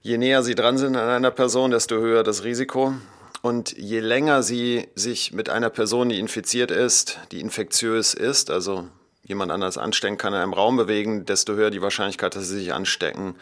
Je 0.03 0.19
näher 0.19 0.43
Sie 0.43 0.55
dran 0.55 0.77
sind 0.77 0.95
an 0.95 1.09
einer 1.09 1.31
Person, 1.31 1.71
desto 1.71 1.95
höher 1.95 2.23
das 2.23 2.45
Risiko. 2.45 2.93
Und 3.45 3.77
je 3.77 4.01
länger 4.01 4.43
sie 4.43 4.89
sich 4.95 5.35
mit 5.35 5.51
einer 5.51 5.69
Person, 5.69 6.09
die 6.09 6.19
infiziert 6.19 6.71
ist, 6.71 7.19
die 7.31 7.43
infektiös 7.43 8.15
ist, 8.15 8.51
also 8.51 8.89
jemand 9.23 9.53
anders 9.53 9.77
anstecken 9.77 10.17
kann, 10.17 10.33
in 10.33 10.41
einem 10.41 10.55
Raum 10.55 10.79
bewegen, 10.79 11.27
desto 11.27 11.53
höher 11.53 11.71
die 11.71 11.83
Wahrscheinlichkeit, 11.83 12.35
dass 12.35 12.49
sie 12.49 12.61
sich 12.61 12.73
anstecken. 12.73 13.35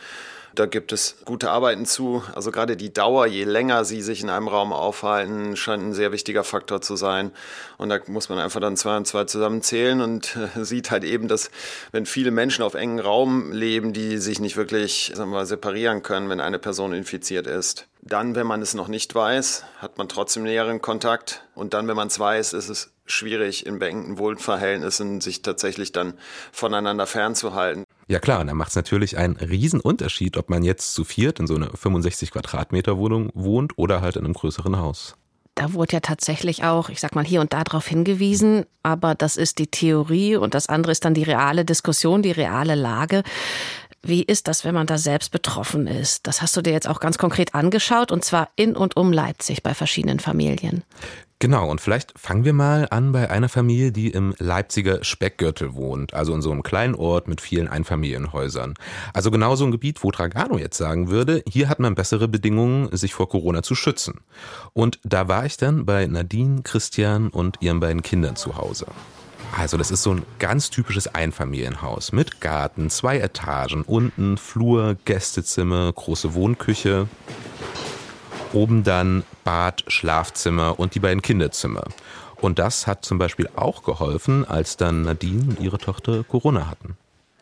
Da 0.54 0.66
gibt 0.66 0.92
es 0.92 1.16
gute 1.24 1.50
Arbeiten 1.50 1.86
zu. 1.86 2.22
Also 2.34 2.50
gerade 2.50 2.76
die 2.76 2.92
Dauer, 2.92 3.26
je 3.26 3.44
länger 3.44 3.84
sie 3.84 4.02
sich 4.02 4.22
in 4.22 4.28
einem 4.28 4.48
Raum 4.48 4.72
aufhalten, 4.72 5.56
scheint 5.56 5.82
ein 5.82 5.94
sehr 5.94 6.12
wichtiger 6.12 6.44
Faktor 6.44 6.82
zu 6.82 6.96
sein. 6.96 7.32
Und 7.78 7.88
da 7.88 7.98
muss 8.06 8.28
man 8.28 8.38
einfach 8.38 8.60
dann 8.60 8.76
zwei 8.76 8.96
und 8.96 9.06
zwei 9.06 9.24
zusammenzählen 9.24 10.00
und 10.00 10.36
äh, 10.36 10.62
sieht 10.64 10.90
halt 10.90 11.04
eben, 11.04 11.28
dass 11.28 11.50
wenn 11.90 12.04
viele 12.04 12.30
Menschen 12.30 12.62
auf 12.62 12.74
engen 12.74 13.00
Raum 13.00 13.52
leben, 13.52 13.92
die 13.92 14.18
sich 14.18 14.40
nicht 14.40 14.56
wirklich 14.56 15.12
sagen 15.14 15.30
wir 15.30 15.38
mal, 15.38 15.46
separieren 15.46 16.02
können, 16.02 16.28
wenn 16.28 16.40
eine 16.40 16.58
Person 16.58 16.92
infiziert 16.92 17.46
ist. 17.46 17.86
Dann, 18.02 18.34
wenn 18.34 18.46
man 18.46 18.60
es 18.60 18.74
noch 18.74 18.88
nicht 18.88 19.14
weiß, 19.14 19.64
hat 19.78 19.96
man 19.96 20.08
trotzdem 20.08 20.42
näheren 20.42 20.82
Kontakt. 20.82 21.44
Und 21.54 21.72
dann, 21.72 21.86
wenn 21.88 21.96
man 21.96 22.08
es 22.08 22.18
weiß, 22.18 22.52
ist 22.52 22.68
es 22.68 22.90
schwierig, 23.06 23.64
in 23.66 23.78
beengten 23.78 24.18
Wohnverhältnissen 24.18 25.20
sich 25.20 25.42
tatsächlich 25.42 25.92
dann 25.92 26.14
voneinander 26.50 27.06
fernzuhalten. 27.06 27.84
Ja 28.12 28.18
klar, 28.18 28.40
und 28.40 28.48
da 28.48 28.52
macht 28.52 28.68
es 28.68 28.76
natürlich 28.76 29.16
einen 29.16 29.38
Unterschied, 29.80 30.36
ob 30.36 30.50
man 30.50 30.62
jetzt 30.62 30.92
zu 30.92 31.02
viert 31.02 31.40
in 31.40 31.46
so 31.46 31.54
einer 31.54 31.70
65 31.74 32.30
Quadratmeter 32.30 32.98
Wohnung 32.98 33.30
wohnt 33.32 33.78
oder 33.78 34.02
halt 34.02 34.16
in 34.16 34.26
einem 34.26 34.34
größeren 34.34 34.76
Haus. 34.76 35.16
Da 35.54 35.72
wurde 35.72 35.94
ja 35.94 36.00
tatsächlich 36.00 36.62
auch, 36.62 36.90
ich 36.90 37.00
sag 37.00 37.14
mal, 37.14 37.24
hier 37.24 37.40
und 37.40 37.54
da 37.54 37.64
darauf 37.64 37.86
hingewiesen, 37.86 38.66
aber 38.82 39.14
das 39.14 39.38
ist 39.38 39.58
die 39.58 39.66
Theorie 39.66 40.36
und 40.36 40.52
das 40.52 40.66
andere 40.66 40.92
ist 40.92 41.06
dann 41.06 41.14
die 41.14 41.22
reale 41.22 41.64
Diskussion, 41.64 42.20
die 42.20 42.32
reale 42.32 42.74
Lage. 42.74 43.22
Wie 44.02 44.22
ist 44.22 44.46
das, 44.46 44.62
wenn 44.66 44.74
man 44.74 44.86
da 44.86 44.98
selbst 44.98 45.30
betroffen 45.30 45.86
ist? 45.86 46.26
Das 46.26 46.42
hast 46.42 46.54
du 46.54 46.60
dir 46.60 46.74
jetzt 46.74 46.88
auch 46.88 47.00
ganz 47.00 47.16
konkret 47.16 47.54
angeschaut 47.54 48.12
und 48.12 48.26
zwar 48.26 48.50
in 48.56 48.76
und 48.76 48.94
um 48.94 49.10
Leipzig 49.10 49.62
bei 49.62 49.72
verschiedenen 49.72 50.20
Familien. 50.20 50.84
Genau, 51.42 51.68
und 51.68 51.80
vielleicht 51.80 52.16
fangen 52.16 52.44
wir 52.44 52.52
mal 52.52 52.86
an 52.92 53.10
bei 53.10 53.28
einer 53.28 53.48
Familie, 53.48 53.90
die 53.90 54.10
im 54.10 54.32
Leipziger 54.38 55.02
Speckgürtel 55.02 55.74
wohnt, 55.74 56.14
also 56.14 56.32
in 56.34 56.40
so 56.40 56.52
einem 56.52 56.62
kleinen 56.62 56.94
Ort 56.94 57.26
mit 57.26 57.40
vielen 57.40 57.66
Einfamilienhäusern. 57.66 58.74
Also 59.12 59.32
genau 59.32 59.56
so 59.56 59.64
ein 59.64 59.72
Gebiet, 59.72 60.04
wo 60.04 60.12
Tragano 60.12 60.56
jetzt 60.56 60.78
sagen 60.78 61.10
würde, 61.10 61.42
hier 61.48 61.68
hat 61.68 61.80
man 61.80 61.96
bessere 61.96 62.28
Bedingungen, 62.28 62.96
sich 62.96 63.12
vor 63.12 63.28
Corona 63.28 63.64
zu 63.64 63.74
schützen. 63.74 64.20
Und 64.72 65.00
da 65.02 65.26
war 65.26 65.44
ich 65.44 65.56
dann 65.56 65.84
bei 65.84 66.06
Nadine, 66.06 66.62
Christian 66.62 67.26
und 67.26 67.56
ihren 67.60 67.80
beiden 67.80 68.02
Kindern 68.02 68.36
zu 68.36 68.56
Hause. 68.56 68.86
Also 69.58 69.76
das 69.76 69.90
ist 69.90 70.04
so 70.04 70.14
ein 70.14 70.22
ganz 70.38 70.70
typisches 70.70 71.08
Einfamilienhaus 71.08 72.12
mit 72.12 72.40
Garten, 72.40 72.88
zwei 72.88 73.18
Etagen, 73.18 73.82
unten 73.82 74.36
Flur, 74.36 74.96
Gästezimmer, 75.06 75.92
große 75.92 76.34
Wohnküche. 76.34 77.08
Oben 78.52 78.84
dann 78.84 79.24
Bad, 79.44 79.84
Schlafzimmer 79.88 80.78
und 80.78 80.94
die 80.94 81.00
beiden 81.00 81.22
Kinderzimmer. 81.22 81.84
Und 82.40 82.58
das 82.58 82.86
hat 82.86 83.04
zum 83.04 83.18
Beispiel 83.18 83.48
auch 83.54 83.82
geholfen, 83.84 84.44
als 84.44 84.76
dann 84.76 85.02
Nadine 85.02 85.44
und 85.48 85.60
ihre 85.60 85.78
Tochter 85.78 86.24
Corona 86.24 86.68
hatten. 86.68 86.96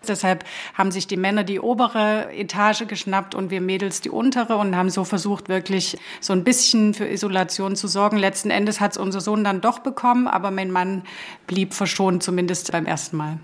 Deshalb 0.06 0.44
haben 0.74 0.90
sich 0.90 1.06
die 1.06 1.16
Männer 1.16 1.44
die 1.44 1.60
obere 1.60 2.32
Etage 2.32 2.86
geschnappt 2.86 3.34
und 3.34 3.50
wir 3.50 3.60
Mädels 3.60 4.00
die 4.00 4.08
untere 4.08 4.56
und 4.56 4.74
haben 4.74 4.88
so 4.88 5.04
versucht, 5.04 5.48
wirklich 5.48 5.98
so 6.20 6.32
ein 6.32 6.42
bisschen 6.42 6.94
für 6.94 7.06
Isolation 7.06 7.76
zu 7.76 7.86
sorgen. 7.86 8.16
Letzten 8.16 8.50
Endes 8.50 8.80
hat 8.80 8.92
es 8.92 8.96
unser 8.96 9.20
Sohn 9.20 9.44
dann 9.44 9.60
doch 9.60 9.80
bekommen, 9.80 10.26
aber 10.26 10.50
mein 10.50 10.70
Mann 10.70 11.02
blieb 11.46 11.74
verschont, 11.74 12.22
zumindest 12.22 12.72
beim 12.72 12.86
ersten 12.86 13.18
Mal. 13.18 13.38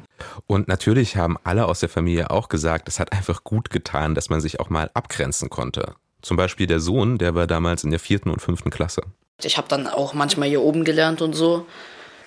Und 0.47 0.67
natürlich 0.67 1.17
haben 1.17 1.37
alle 1.45 1.67
aus 1.67 1.81
der 1.81 1.91
Familie 1.91 2.31
auch 2.31 2.49
gesagt, 2.49 2.89
es 2.89 3.01
hat 3.01 3.13
einfach 3.13 3.45
gut 3.45 3.69
getan, 3.69 4.15
dass 4.15 4.31
man 4.31 4.41
sich 4.41 4.59
auch 4.59 4.71
mal 4.71 4.91
abgrenzen 4.95 5.51
konnte. 5.51 5.95
Zum 6.27 6.37
Beispiel 6.37 6.67
der 6.67 6.81
Sohn, 6.81 7.19
der 7.19 7.37
war 7.37 7.47
damals 7.47 7.85
in 7.85 7.93
der 7.93 8.01
vierten 8.01 8.31
und 8.31 8.43
fünften 8.43 8.71
Klasse. 8.71 9.03
Ich 9.45 9.59
habe 9.59 9.69
dann 9.69 9.87
auch 9.87 10.13
manchmal 10.13 10.49
hier 10.49 10.61
oben 10.61 10.83
gelernt 10.83 11.23
und 11.23 11.35
so. 11.35 11.67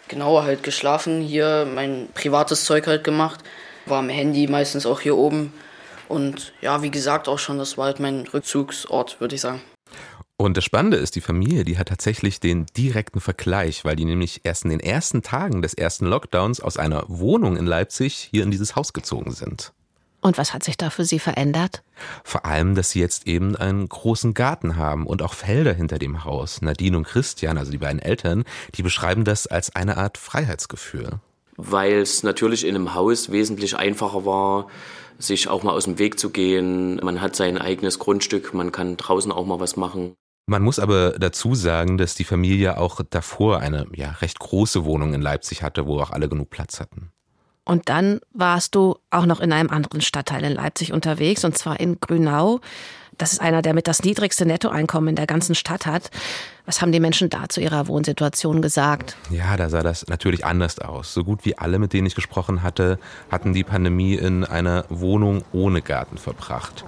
Genauer 0.07 0.43
halt 0.43 0.63
geschlafen, 0.63 1.21
hier 1.21 1.67
mein 1.75 2.07
privates 2.13 2.63
Zeug 2.63 2.87
halt 2.87 3.03
gemacht. 3.03 3.43
War 3.87 3.99
am 3.99 4.07
Handy 4.07 4.47
meistens 4.47 4.85
auch 4.85 5.01
hier 5.01 5.17
oben. 5.17 5.51
Und 6.07 6.53
ja, 6.61 6.81
wie 6.81 6.91
gesagt 6.91 7.27
auch 7.27 7.39
schon, 7.39 7.57
das 7.57 7.77
war 7.77 7.87
halt 7.87 7.99
mein 7.99 8.25
Rückzugsort, 8.25 9.19
würde 9.19 9.35
ich 9.35 9.41
sagen. 9.41 9.61
Und 10.37 10.55
das 10.55 10.63
Spannende 10.63 10.95
ist, 10.95 11.17
die 11.17 11.21
Familie, 11.21 11.65
die 11.65 11.77
hat 11.77 11.89
tatsächlich 11.89 12.39
den 12.39 12.67
direkten 12.67 13.19
Vergleich, 13.19 13.83
weil 13.83 13.97
die 13.97 14.05
nämlich 14.05 14.45
erst 14.45 14.63
in 14.63 14.69
den 14.69 14.79
ersten 14.79 15.23
Tagen 15.23 15.61
des 15.61 15.73
ersten 15.73 16.05
Lockdowns 16.05 16.61
aus 16.61 16.77
einer 16.77 17.03
Wohnung 17.09 17.57
in 17.57 17.65
Leipzig 17.65 18.29
hier 18.31 18.43
in 18.43 18.51
dieses 18.51 18.77
Haus 18.77 18.93
gezogen 18.93 19.31
sind. 19.31 19.73
Und 20.21 20.37
was 20.37 20.53
hat 20.53 20.63
sich 20.63 20.75
da 20.75 20.89
für 20.89 21.05
Sie 21.05 21.19
verändert? 21.19 21.81
Vor 22.23 22.45
allem, 22.45 22.75
dass 22.75 22.91
sie 22.91 22.99
jetzt 22.99 23.27
eben 23.27 23.55
einen 23.55 23.87
großen 23.87 24.33
Garten 24.33 24.75
haben 24.75 25.07
und 25.07 25.21
auch 25.21 25.33
Felder 25.33 25.73
hinter 25.73 25.97
dem 25.97 26.25
Haus. 26.25 26.61
Nadine 26.61 26.97
und 26.97 27.05
Christian, 27.05 27.57
also 27.57 27.71
die 27.71 27.77
beiden 27.77 27.99
Eltern, 27.99 28.43
die 28.75 28.83
beschreiben 28.83 29.23
das 29.23 29.47
als 29.47 29.75
eine 29.75 29.97
Art 29.97 30.17
Freiheitsgefühl. 30.17 31.19
Weil 31.55 31.93
es 31.93 32.23
natürlich 32.23 32.65
in 32.65 32.75
einem 32.75 32.93
Haus 32.93 33.31
wesentlich 33.31 33.77
einfacher 33.77 34.25
war, 34.25 34.67
sich 35.17 35.47
auch 35.47 35.63
mal 35.63 35.73
aus 35.73 35.85
dem 35.85 35.99
Weg 35.99 36.19
zu 36.19 36.29
gehen. 36.29 36.97
Man 36.97 37.21
hat 37.21 37.35
sein 37.35 37.57
eigenes 37.57 37.99
Grundstück, 37.99 38.53
man 38.53 38.71
kann 38.71 38.97
draußen 38.97 39.31
auch 39.31 39.45
mal 39.45 39.59
was 39.59 39.75
machen. 39.75 40.13
Man 40.47 40.63
muss 40.63 40.79
aber 40.79 41.11
dazu 41.19 41.53
sagen, 41.53 41.97
dass 41.97 42.15
die 42.15 42.23
Familie 42.23 42.77
auch 42.77 43.01
davor 43.07 43.59
eine 43.59 43.85
ja, 43.93 44.11
recht 44.21 44.39
große 44.39 44.83
Wohnung 44.83 45.13
in 45.13 45.21
Leipzig 45.21 45.61
hatte, 45.61 45.85
wo 45.85 45.99
auch 45.99 46.09
alle 46.09 46.27
genug 46.27 46.49
Platz 46.49 46.79
hatten. 46.79 47.11
Und 47.69 47.87
dann 47.87 48.19
warst 48.33 48.73
du 48.73 48.97
auch 49.11 49.27
noch 49.27 49.39
in 49.39 49.53
einem 49.53 49.69
anderen 49.69 50.01
Stadtteil 50.01 50.43
in 50.43 50.53
Leipzig 50.53 50.91
unterwegs, 50.91 51.45
und 51.45 51.55
zwar 51.55 51.79
in 51.79 51.99
Grünau. 51.99 52.61
Das 53.19 53.31
ist 53.31 53.41
einer, 53.41 53.61
der 53.61 53.75
mit 53.75 53.87
das 53.87 54.01
niedrigste 54.01 54.47
Nettoeinkommen 54.47 55.09
in 55.09 55.15
der 55.15 55.27
ganzen 55.27 55.53
Stadt 55.53 55.85
hat. 55.85 56.09
Was 56.65 56.81
haben 56.81 56.91
die 56.91 56.99
Menschen 56.99 57.29
da 57.29 57.47
zu 57.47 57.61
ihrer 57.61 57.87
Wohnsituation 57.87 58.63
gesagt? 58.63 59.17
Ja, 59.29 59.55
da 59.55 59.69
sah 59.69 59.83
das 59.83 60.07
natürlich 60.07 60.45
anders 60.47 60.79
aus. 60.79 61.13
So 61.13 61.23
gut 61.23 61.45
wie 61.45 61.59
alle, 61.59 61.77
mit 61.77 61.93
denen 61.93 62.07
ich 62.07 62.15
gesprochen 62.15 62.63
hatte, 62.63 62.97
hatten 63.29 63.53
die 63.53 63.63
Pandemie 63.63 64.15
in 64.15 64.45
einer 64.45 64.85
Wohnung 64.89 65.43
ohne 65.51 65.83
Garten 65.83 66.17
verbracht. 66.17 66.85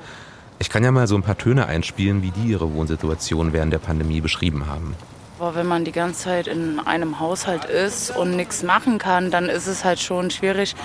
Ich 0.57 0.71
kann 0.71 0.83
ja 0.83 0.91
mal 0.91 1.05
so 1.05 1.13
ein 1.13 1.21
paar 1.21 1.38
Töne 1.38 1.67
einspielen, 1.67 2.23
wie 2.23 2.31
die 2.31 2.50
ihre 2.50 2.73
Wohnsituation 2.73 3.53
während 3.53 3.71
der 3.71 3.77
Pandemie 3.77 4.19
beschrieben 4.19 4.65
haben. 4.65 4.95
Aber 5.41 5.55
wenn 5.55 5.65
man 5.65 5.86
die 5.86 5.91
ganze 5.91 6.25
Zeit 6.25 6.45
in 6.45 6.79
einem 6.79 7.19
Haushalt 7.19 7.65
ist 7.65 8.15
und 8.15 8.36
nichts 8.36 8.62
machen 8.62 9.00
kann, 9.00 9.31
dann 9.31 9.50
ist 9.50 9.65
es 9.65 9.83
halt 9.83 10.00
schon 10.00 10.29
schwierig, 10.29 10.75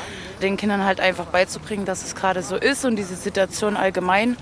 den 0.41 0.57
Kindern 0.57 0.83
halt 0.87 0.99
einfach 0.99 1.27
beizubringen, 1.27 1.85
dass 1.85 2.03
es 2.03 2.15
gerade 2.15 2.43
so 2.43 2.57
ist 2.57 2.87
und 2.87 2.97
diese 2.97 3.17
Situation 3.17 3.77
allgemein, 3.77 4.35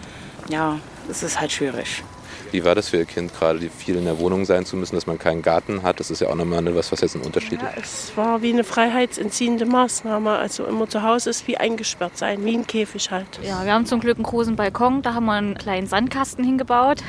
ja, 0.48 0.78
es 1.10 1.24
ist 1.24 1.40
halt 1.40 1.50
schwierig. 1.50 2.04
Wie 2.52 2.64
war 2.64 2.76
das 2.76 2.90
für 2.90 2.98
Ihr 2.98 3.06
Kind, 3.06 3.34
gerade 3.34 3.58
viel 3.68 3.96
in 3.96 4.04
der 4.04 4.20
Wohnung 4.20 4.44
sein 4.44 4.64
zu 4.64 4.76
müssen, 4.76 4.94
dass 4.94 5.08
man 5.08 5.18
keinen 5.18 5.42
Garten 5.42 5.82
hat? 5.82 5.98
Das 5.98 6.12
ist 6.12 6.20
ja 6.20 6.28
auch 6.28 6.36
nochmal 6.36 6.64
was, 6.76 6.92
was 6.92 7.00
jetzt 7.00 7.16
ein 7.16 7.22
Unterschied 7.22 7.60
ja, 7.60 7.72
Es 7.76 8.12
war 8.14 8.40
wie 8.40 8.52
eine 8.52 8.62
freiheitsentziehende 8.62 9.66
Maßnahme. 9.66 10.30
Also 10.30 10.64
immer 10.64 10.88
zu 10.88 11.02
Hause 11.02 11.30
ist 11.30 11.48
wie 11.48 11.56
eingesperrt 11.56 12.16
sein, 12.16 12.44
wie 12.44 12.56
ein 12.56 12.68
Käfig 12.68 13.10
halt. 13.10 13.40
Ja, 13.42 13.64
wir 13.64 13.74
haben 13.74 13.86
zum 13.86 13.98
Glück 13.98 14.18
einen 14.18 14.26
großen 14.26 14.54
Balkon, 14.54 15.02
da 15.02 15.14
haben 15.14 15.26
wir 15.26 15.32
einen 15.32 15.58
kleinen 15.58 15.88
Sandkasten 15.88 16.44
hingebaut. 16.44 17.02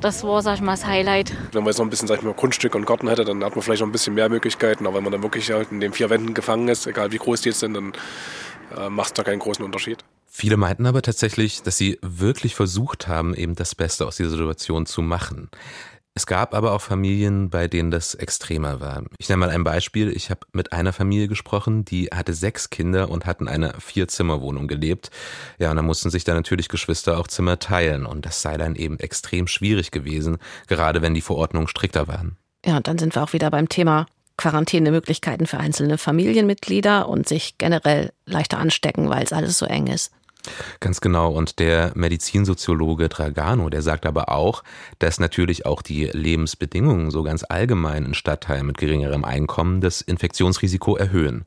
Das 0.00 0.24
war, 0.24 0.40
sag 0.40 0.54
ich 0.54 0.60
mal, 0.62 0.72
das 0.72 0.86
Highlight. 0.86 1.32
Wenn 1.52 1.62
man 1.62 1.72
jetzt 1.72 1.78
noch 1.78 1.84
ein 1.84 1.90
bisschen, 1.90 2.08
sag 2.08 2.18
ich 2.18 2.24
mal, 2.24 2.32
Grundstück 2.32 2.74
und 2.74 2.86
Garten 2.86 3.06
hätte, 3.08 3.24
dann 3.24 3.44
hat 3.44 3.54
man 3.54 3.62
vielleicht 3.62 3.80
noch 3.80 3.88
ein 3.88 3.92
bisschen 3.92 4.14
mehr 4.14 4.30
Möglichkeiten. 4.30 4.86
Aber 4.86 4.96
wenn 4.96 5.04
man 5.04 5.12
dann 5.12 5.22
wirklich 5.22 5.50
halt 5.50 5.70
in 5.70 5.80
den 5.80 5.92
vier 5.92 6.08
Wänden 6.08 6.32
gefangen 6.32 6.68
ist, 6.68 6.86
egal 6.86 7.12
wie 7.12 7.18
groß 7.18 7.42
die 7.42 7.50
jetzt 7.50 7.60
sind, 7.60 7.74
dann 7.74 7.92
äh, 8.76 8.88
macht 8.88 9.08
es 9.08 9.14
da 9.14 9.24
keinen 9.24 9.40
großen 9.40 9.62
Unterschied. 9.62 9.98
Viele 10.26 10.56
meinten 10.56 10.86
aber 10.86 11.02
tatsächlich, 11.02 11.62
dass 11.62 11.76
sie 11.76 11.98
wirklich 12.00 12.54
versucht 12.54 13.08
haben, 13.08 13.34
eben 13.34 13.56
das 13.56 13.74
Beste 13.74 14.06
aus 14.06 14.16
dieser 14.16 14.30
Situation 14.30 14.86
zu 14.86 15.02
machen. 15.02 15.50
Es 16.14 16.26
gab 16.26 16.54
aber 16.54 16.72
auch 16.72 16.80
Familien, 16.80 17.50
bei 17.50 17.68
denen 17.68 17.90
das 17.90 18.14
extremer 18.14 18.80
war. 18.80 19.04
Ich 19.18 19.28
nenne 19.28 19.38
mal 19.38 19.50
ein 19.50 19.62
Beispiel. 19.62 20.10
Ich 20.10 20.30
habe 20.30 20.40
mit 20.52 20.72
einer 20.72 20.92
Familie 20.92 21.28
gesprochen, 21.28 21.84
die 21.84 22.06
hatte 22.06 22.34
sechs 22.34 22.68
Kinder 22.68 23.10
und 23.10 23.26
hatten 23.26 23.46
eine 23.46 23.74
Vier-Zimmer-Wohnung 23.78 24.66
gelebt. 24.66 25.10
Ja, 25.58 25.70
und 25.70 25.76
da 25.76 25.82
mussten 25.82 26.10
sich 26.10 26.24
dann 26.24 26.36
natürlich 26.36 26.68
Geschwister 26.68 27.16
auch 27.18 27.28
Zimmer 27.28 27.60
teilen. 27.60 28.06
Und 28.06 28.26
das 28.26 28.42
sei 28.42 28.56
dann 28.56 28.74
eben 28.74 28.98
extrem 28.98 29.46
schwierig 29.46 29.92
gewesen, 29.92 30.38
gerade 30.66 31.00
wenn 31.00 31.14
die 31.14 31.20
Verordnungen 31.20 31.68
strikter 31.68 32.08
waren. 32.08 32.36
Ja, 32.66 32.76
und 32.76 32.88
dann 32.88 32.98
sind 32.98 33.14
wir 33.14 33.22
auch 33.22 33.32
wieder 33.32 33.50
beim 33.50 33.68
Thema 33.68 34.06
Quarantänemöglichkeiten 34.36 35.46
für 35.46 35.58
einzelne 35.58 35.98
Familienmitglieder 35.98 37.08
und 37.08 37.28
sich 37.28 37.58
generell 37.58 38.10
leichter 38.24 38.58
anstecken, 38.58 39.10
weil 39.10 39.22
es 39.22 39.32
alles 39.32 39.58
so 39.58 39.66
eng 39.66 39.86
ist. 39.86 40.12
Ganz 40.80 41.00
genau. 41.00 41.32
Und 41.32 41.58
der 41.58 41.92
Medizinsoziologe 41.94 43.08
Dragano, 43.08 43.68
der 43.68 43.82
sagt 43.82 44.06
aber 44.06 44.30
auch, 44.30 44.62
dass 44.98 45.20
natürlich 45.20 45.66
auch 45.66 45.82
die 45.82 46.06
Lebensbedingungen 46.06 47.10
so 47.10 47.22
ganz 47.22 47.44
allgemein 47.48 48.04
in 48.04 48.14
Stadtteilen 48.14 48.66
mit 48.66 48.78
geringerem 48.78 49.24
Einkommen 49.24 49.80
das 49.80 50.00
Infektionsrisiko 50.00 50.96
erhöhen. 50.96 51.44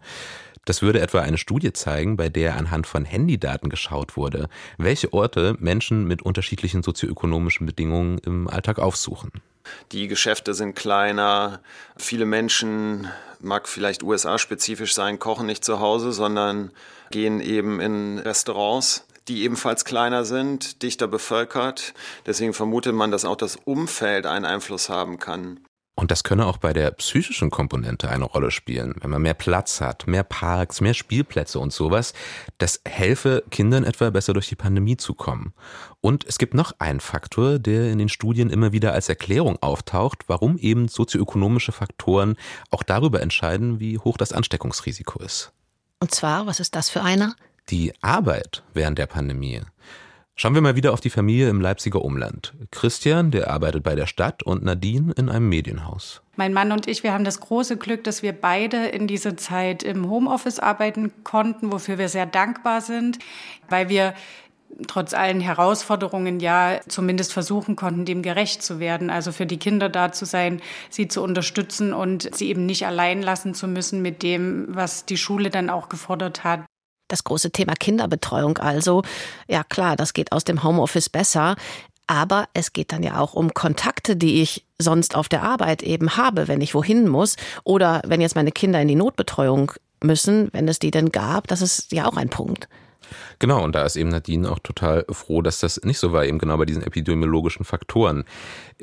Das 0.65 0.81
würde 0.81 1.01
etwa 1.01 1.19
eine 1.19 1.37
Studie 1.37 1.73
zeigen, 1.73 2.15
bei 2.15 2.29
der 2.29 2.55
anhand 2.55 2.87
von 2.87 3.03
Handydaten 3.03 3.69
geschaut 3.69 4.15
wurde, 4.15 4.47
welche 4.77 5.11
Orte 5.11 5.57
Menschen 5.59 6.05
mit 6.05 6.21
unterschiedlichen 6.21 6.83
sozioökonomischen 6.83 7.65
Bedingungen 7.65 8.17
im 8.19 8.47
Alltag 8.47 8.79
aufsuchen. 8.79 9.31
Die 9.91 10.07
Geschäfte 10.07 10.53
sind 10.53 10.75
kleiner. 10.75 11.61
Viele 11.97 12.25
Menschen, 12.25 13.09
mag 13.39 13.67
vielleicht 13.67 14.03
USA-spezifisch 14.03 14.93
sein, 14.93 15.19
kochen 15.19 15.47
nicht 15.47 15.65
zu 15.65 15.79
Hause, 15.79 16.13
sondern 16.13 16.71
gehen 17.13 17.39
eben 17.39 17.79
in 17.79 18.19
Restaurants 18.19 19.05
die 19.27 19.43
ebenfalls 19.43 19.85
kleiner 19.85 20.25
sind, 20.25 20.83
dichter 20.83 21.07
bevölkert. 21.07 21.93
Deswegen 22.25 22.53
vermutet 22.53 22.93
man, 22.93 23.11
dass 23.11 23.25
auch 23.25 23.37
das 23.37 23.55
Umfeld 23.55 24.25
einen 24.25 24.43
Einfluss 24.43 24.89
haben 24.89 25.17
kann. 25.17 25.61
Und 25.95 26.09
das 26.09 26.23
könne 26.23 26.47
auch 26.47 26.57
bei 26.57 26.73
der 26.73 26.89
psychischen 26.91 27.51
Komponente 27.51 28.09
eine 28.09 28.25
Rolle 28.25 28.49
spielen. 28.49 28.95
Wenn 28.99 29.11
man 29.11 29.21
mehr 29.21 29.35
Platz 29.35 29.79
hat, 29.79 30.07
mehr 30.07 30.23
Parks, 30.23 30.81
mehr 30.81 30.95
Spielplätze 30.95 31.59
und 31.59 31.71
sowas, 31.71 32.13
das 32.57 32.81
helfe 32.83 33.43
Kindern 33.51 33.83
etwa 33.83 34.09
besser 34.09 34.33
durch 34.33 34.49
die 34.49 34.55
Pandemie 34.55 34.97
zu 34.97 35.13
kommen. 35.13 35.53
Und 36.01 36.25
es 36.25 36.39
gibt 36.39 36.55
noch 36.55 36.73
einen 36.79 36.99
Faktor, 36.99 37.59
der 37.59 37.91
in 37.91 37.99
den 37.99 38.09
Studien 38.09 38.49
immer 38.49 38.71
wieder 38.71 38.93
als 38.93 39.07
Erklärung 39.07 39.61
auftaucht, 39.61 40.23
warum 40.27 40.57
eben 40.57 40.87
sozioökonomische 40.87 41.71
Faktoren 41.71 42.37
auch 42.71 42.81
darüber 42.81 43.21
entscheiden, 43.21 43.79
wie 43.79 43.99
hoch 43.99 44.17
das 44.17 44.33
Ansteckungsrisiko 44.33 45.21
ist. 45.21 45.53
Und 46.03 46.13
zwar, 46.13 46.47
was 46.47 46.59
ist 46.59 46.75
das 46.75 46.89
für 46.89 47.01
einer? 47.01 47.33
Die 47.69 47.93
Arbeit 48.01 48.61
während 48.73 48.99
der 48.99 49.05
Pandemie. 49.05 49.61
Schauen 50.35 50.53
wir 50.53 50.61
mal 50.61 50.75
wieder 50.75 50.91
auf 50.91 50.99
die 50.99 51.09
Familie 51.09 51.47
im 51.47 51.61
Leipziger 51.61 52.01
Umland. 52.01 52.53
Christian, 52.71 53.31
der 53.31 53.49
arbeitet 53.49 53.83
bei 53.83 53.95
der 53.95 54.05
Stadt 54.05 54.43
und 54.43 54.65
Nadine 54.65 55.13
in 55.13 55.29
einem 55.29 55.47
Medienhaus. 55.47 56.21
Mein 56.35 56.51
Mann 56.51 56.73
und 56.73 56.89
ich, 56.89 57.03
wir 57.03 57.13
haben 57.13 57.23
das 57.23 57.39
große 57.39 57.77
Glück, 57.77 58.03
dass 58.03 58.21
wir 58.21 58.33
beide 58.33 58.87
in 58.87 59.07
dieser 59.07 59.37
Zeit 59.37 59.81
im 59.81 60.09
Homeoffice 60.09 60.59
arbeiten 60.59 61.13
konnten, 61.23 61.71
wofür 61.71 61.97
wir 61.97 62.09
sehr 62.09 62.25
dankbar 62.25 62.81
sind, 62.81 63.19
weil 63.69 63.87
wir 63.87 64.13
trotz 64.87 65.13
allen 65.13 65.39
Herausforderungen 65.39 66.39
ja 66.39 66.79
zumindest 66.87 67.33
versuchen 67.33 67.75
konnten, 67.75 68.05
dem 68.05 68.21
gerecht 68.21 68.63
zu 68.63 68.79
werden. 68.79 69.09
Also 69.09 69.31
für 69.31 69.45
die 69.45 69.57
Kinder 69.57 69.89
da 69.89 70.11
zu 70.11 70.25
sein, 70.25 70.61
sie 70.89 71.07
zu 71.07 71.21
unterstützen 71.21 71.93
und 71.93 72.35
sie 72.35 72.49
eben 72.49 72.65
nicht 72.65 72.85
allein 72.85 73.21
lassen 73.21 73.53
zu 73.53 73.67
müssen 73.67 74.01
mit 74.01 74.23
dem, 74.23 74.67
was 74.69 75.05
die 75.05 75.17
Schule 75.17 75.49
dann 75.49 75.69
auch 75.69 75.89
gefordert 75.89 76.43
hat. 76.43 76.61
Das 77.07 77.23
große 77.23 77.51
Thema 77.51 77.73
Kinderbetreuung 77.73 78.57
also. 78.57 79.03
Ja 79.47 79.63
klar, 79.63 79.95
das 79.95 80.13
geht 80.13 80.31
aus 80.31 80.43
dem 80.43 80.63
Homeoffice 80.63 81.09
besser. 81.09 81.55
Aber 82.07 82.47
es 82.53 82.73
geht 82.73 82.91
dann 82.91 83.01
ja 83.01 83.17
auch 83.19 83.33
um 83.33 83.53
Kontakte, 83.53 84.15
die 84.15 84.41
ich 84.41 84.65
sonst 84.77 85.15
auf 85.15 85.29
der 85.29 85.43
Arbeit 85.43 85.83
eben 85.83 86.17
habe, 86.17 86.47
wenn 86.47 86.59
ich 86.59 86.75
wohin 86.75 87.07
muss. 87.07 87.37
Oder 87.63 88.01
wenn 88.05 88.19
jetzt 88.19 88.35
meine 88.35 88.51
Kinder 88.51 88.81
in 88.81 88.89
die 88.89 88.95
Notbetreuung 88.95 89.71
müssen, 90.03 90.49
wenn 90.51 90.67
es 90.67 90.79
die 90.79 90.91
denn 90.91 91.11
gab. 91.11 91.47
Das 91.47 91.61
ist 91.61 91.91
ja 91.91 92.05
auch 92.05 92.17
ein 92.17 92.29
Punkt. 92.29 92.67
Genau, 93.39 93.63
und 93.63 93.75
da 93.75 93.85
ist 93.85 93.95
eben 93.95 94.09
Nadine 94.09 94.51
auch 94.51 94.59
total 94.59 95.05
froh, 95.09 95.41
dass 95.41 95.59
das 95.59 95.81
nicht 95.83 95.99
so 95.99 96.11
war, 96.11 96.25
eben 96.25 96.39
genau 96.39 96.57
bei 96.57 96.65
diesen 96.65 96.83
epidemiologischen 96.83 97.65
Faktoren. 97.65 98.23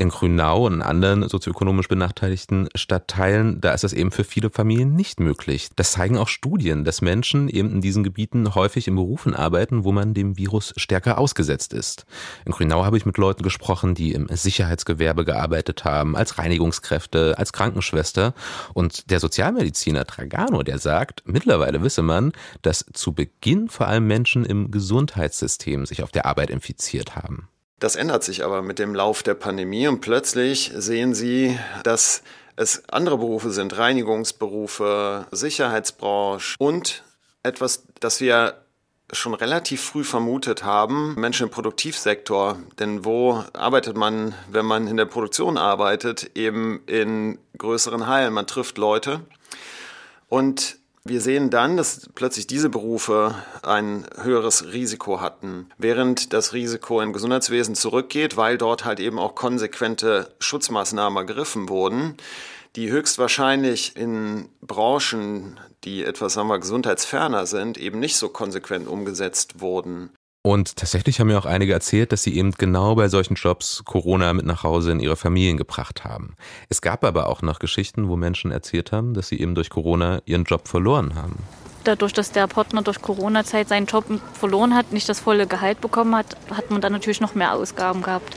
In 0.00 0.08
Grünau 0.08 0.64
und 0.64 0.80
anderen 0.80 1.28
sozioökonomisch 1.28 1.86
benachteiligten 1.86 2.70
Stadtteilen, 2.74 3.60
da 3.60 3.72
ist 3.72 3.84
das 3.84 3.92
eben 3.92 4.10
für 4.10 4.24
viele 4.24 4.48
Familien 4.48 4.94
nicht 4.94 5.20
möglich. 5.20 5.68
Das 5.76 5.92
zeigen 5.92 6.16
auch 6.16 6.28
Studien, 6.28 6.84
dass 6.84 7.02
Menschen 7.02 7.50
eben 7.50 7.70
in 7.70 7.82
diesen 7.82 8.02
Gebieten 8.02 8.54
häufig 8.54 8.88
in 8.88 8.94
Berufen 8.94 9.34
arbeiten, 9.34 9.84
wo 9.84 9.92
man 9.92 10.14
dem 10.14 10.38
Virus 10.38 10.72
stärker 10.78 11.18
ausgesetzt 11.18 11.74
ist. 11.74 12.06
In 12.46 12.52
Grünau 12.52 12.86
habe 12.86 12.96
ich 12.96 13.04
mit 13.04 13.18
Leuten 13.18 13.42
gesprochen, 13.42 13.94
die 13.94 14.12
im 14.12 14.26
Sicherheitsgewerbe 14.30 15.26
gearbeitet 15.26 15.84
haben, 15.84 16.16
als 16.16 16.38
Reinigungskräfte, 16.38 17.36
als 17.36 17.52
Krankenschwester. 17.52 18.32
Und 18.72 19.10
der 19.10 19.20
Sozialmediziner 19.20 20.06
Tragano, 20.06 20.62
der 20.62 20.78
sagt, 20.78 21.24
mittlerweile 21.26 21.82
wisse 21.82 22.00
man, 22.00 22.32
dass 22.62 22.86
zu 22.94 23.12
Beginn 23.12 23.68
vor 23.68 23.86
allem 23.86 24.06
Menschen 24.06 24.46
im 24.46 24.70
Gesundheitssystem 24.70 25.84
sich 25.84 26.02
auf 26.02 26.10
der 26.10 26.24
Arbeit 26.24 26.48
infiziert 26.48 27.16
haben. 27.16 27.50
Das 27.80 27.96
ändert 27.96 28.22
sich 28.22 28.44
aber 28.44 28.60
mit 28.60 28.78
dem 28.78 28.94
Lauf 28.94 29.22
der 29.22 29.34
Pandemie 29.34 29.88
und 29.88 30.00
plötzlich 30.02 30.70
sehen 30.76 31.14
Sie, 31.14 31.58
dass 31.82 32.22
es 32.54 32.86
andere 32.90 33.16
Berufe 33.16 33.50
sind, 33.50 33.76
Reinigungsberufe, 33.78 35.26
Sicherheitsbranche 35.30 36.56
und 36.58 37.02
etwas, 37.42 37.84
das 37.98 38.20
wir 38.20 38.62
schon 39.12 39.32
relativ 39.32 39.82
früh 39.82 40.04
vermutet 40.04 40.62
haben, 40.62 41.14
Menschen 41.14 41.44
im 41.44 41.50
Produktivsektor. 41.50 42.58
Denn 42.78 43.06
wo 43.06 43.42
arbeitet 43.54 43.96
man, 43.96 44.34
wenn 44.50 44.66
man 44.66 44.86
in 44.86 44.98
der 44.98 45.06
Produktion 45.06 45.56
arbeitet? 45.56 46.32
Eben 46.36 46.82
in 46.86 47.38
größeren 47.56 48.06
Hallen. 48.06 48.34
Man 48.34 48.46
trifft 48.46 48.76
Leute. 48.76 49.22
Und 50.28 50.79
wir 51.04 51.20
sehen 51.20 51.50
dann, 51.50 51.76
dass 51.76 52.08
plötzlich 52.14 52.46
diese 52.46 52.68
Berufe 52.68 53.34
ein 53.62 54.06
höheres 54.22 54.72
Risiko 54.72 55.20
hatten, 55.20 55.70
während 55.78 56.32
das 56.32 56.52
Risiko 56.52 57.00
im 57.00 57.12
Gesundheitswesen 57.12 57.74
zurückgeht, 57.74 58.36
weil 58.36 58.58
dort 58.58 58.84
halt 58.84 59.00
eben 59.00 59.18
auch 59.18 59.34
konsequente 59.34 60.34
Schutzmaßnahmen 60.40 61.16
ergriffen 61.16 61.68
wurden. 61.68 62.16
die 62.76 62.90
höchstwahrscheinlich 62.90 63.96
in 63.96 64.48
Branchen, 64.62 65.58
die 65.82 66.04
etwas 66.04 66.34
sagen 66.34 66.48
wir, 66.48 66.60
gesundheitsferner 66.60 67.46
sind, 67.46 67.78
eben 67.78 67.98
nicht 67.98 68.16
so 68.16 68.28
konsequent 68.28 68.86
umgesetzt 68.86 69.60
wurden. 69.60 70.10
Und 70.42 70.76
tatsächlich 70.76 71.20
haben 71.20 71.26
mir 71.26 71.38
auch 71.38 71.44
einige 71.44 71.74
erzählt, 71.74 72.12
dass 72.12 72.22
sie 72.22 72.34
eben 72.34 72.52
genau 72.52 72.94
bei 72.94 73.08
solchen 73.08 73.34
Jobs 73.34 73.82
Corona 73.84 74.32
mit 74.32 74.46
nach 74.46 74.62
Hause 74.62 74.92
in 74.92 75.00
ihre 75.00 75.16
Familien 75.16 75.58
gebracht 75.58 76.04
haben. 76.04 76.34
Es 76.70 76.80
gab 76.80 77.04
aber 77.04 77.28
auch 77.28 77.42
noch 77.42 77.58
Geschichten, 77.58 78.08
wo 78.08 78.16
Menschen 78.16 78.50
erzählt 78.50 78.90
haben, 78.90 79.12
dass 79.12 79.28
sie 79.28 79.38
eben 79.38 79.54
durch 79.54 79.68
Corona 79.68 80.22
ihren 80.24 80.44
Job 80.44 80.66
verloren 80.66 81.14
haben. 81.14 81.36
Dadurch, 81.84 82.14
dass 82.14 82.32
der 82.32 82.46
Partner 82.46 82.82
durch 82.82 83.02
Corona-Zeit 83.02 83.68
seinen 83.68 83.86
Job 83.86 84.04
verloren 84.32 84.74
hat, 84.74 84.92
nicht 84.92 85.08
das 85.08 85.20
volle 85.20 85.46
Gehalt 85.46 85.80
bekommen 85.82 86.14
hat, 86.14 86.36
hat 86.50 86.70
man 86.70 86.80
dann 86.80 86.92
natürlich 86.92 87.20
noch 87.20 87.34
mehr 87.34 87.54
Ausgaben 87.54 88.02
gehabt. 88.02 88.36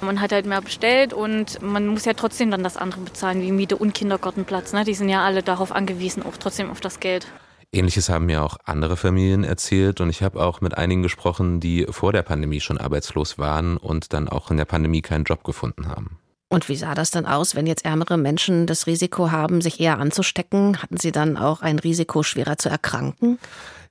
Man 0.00 0.20
hat 0.20 0.32
halt 0.32 0.46
mehr 0.46 0.62
bestellt 0.62 1.12
und 1.12 1.60
man 1.60 1.86
muss 1.86 2.06
ja 2.06 2.14
trotzdem 2.14 2.50
dann 2.50 2.62
das 2.62 2.76
andere 2.78 3.00
bezahlen, 3.00 3.42
wie 3.42 3.52
Miete 3.52 3.76
und 3.76 3.94
Kindergartenplatz. 3.94 4.72
Ne? 4.72 4.84
Die 4.84 4.94
sind 4.94 5.08
ja 5.10 5.24
alle 5.24 5.42
darauf 5.42 5.72
angewiesen, 5.72 6.22
auch 6.22 6.36
trotzdem 6.38 6.70
auf 6.70 6.80
das 6.80 7.00
Geld. 7.00 7.26
Ähnliches 7.70 8.08
haben 8.08 8.26
mir 8.26 8.42
auch 8.42 8.56
andere 8.64 8.96
Familien 8.96 9.44
erzählt 9.44 10.00
und 10.00 10.08
ich 10.08 10.22
habe 10.22 10.42
auch 10.42 10.62
mit 10.62 10.76
einigen 10.78 11.02
gesprochen, 11.02 11.60
die 11.60 11.86
vor 11.90 12.12
der 12.12 12.22
Pandemie 12.22 12.60
schon 12.60 12.78
arbeitslos 12.78 13.38
waren 13.38 13.76
und 13.76 14.12
dann 14.14 14.28
auch 14.28 14.50
in 14.50 14.56
der 14.56 14.64
Pandemie 14.64 15.02
keinen 15.02 15.24
Job 15.24 15.44
gefunden 15.44 15.88
haben. 15.88 16.18
Und 16.50 16.70
wie 16.70 16.76
sah 16.76 16.94
das 16.94 17.10
dann 17.10 17.26
aus, 17.26 17.54
wenn 17.54 17.66
jetzt 17.66 17.84
ärmere 17.84 18.16
Menschen 18.16 18.66
das 18.66 18.86
Risiko 18.86 19.30
haben, 19.30 19.60
sich 19.60 19.80
eher 19.80 19.98
anzustecken? 19.98 20.82
Hatten 20.82 20.96
sie 20.96 21.12
dann 21.12 21.36
auch 21.36 21.60
ein 21.60 21.78
Risiko, 21.78 22.22
schwerer 22.22 22.56
zu 22.56 22.70
erkranken? 22.70 23.38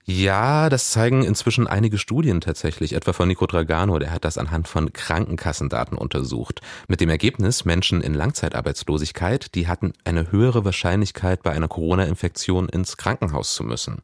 Ja, 0.10 0.70
das 0.70 0.92
zeigen 0.92 1.22
inzwischen 1.26 1.68
einige 1.68 1.98
Studien 1.98 2.40
tatsächlich, 2.40 2.94
etwa 2.94 3.12
von 3.12 3.28
Nico 3.28 3.46
Dragano, 3.46 4.00
der 4.00 4.12
hat 4.12 4.24
das 4.24 4.38
anhand 4.38 4.70
von 4.70 4.94
Krankenkassendaten 4.94 5.98
untersucht. 5.98 6.62
Mit 6.88 7.02
dem 7.02 7.10
Ergebnis, 7.10 7.66
Menschen 7.66 8.00
in 8.00 8.14
Langzeitarbeitslosigkeit, 8.14 9.54
die 9.54 9.68
hatten 9.68 9.92
eine 10.06 10.32
höhere 10.32 10.64
Wahrscheinlichkeit, 10.64 11.44
bei 11.44 11.52
einer 11.52 11.68
Corona-Infektion 11.68 12.70
ins 12.70 12.96
Krankenhaus 12.96 13.54
zu 13.54 13.66
müssen. 13.66 13.98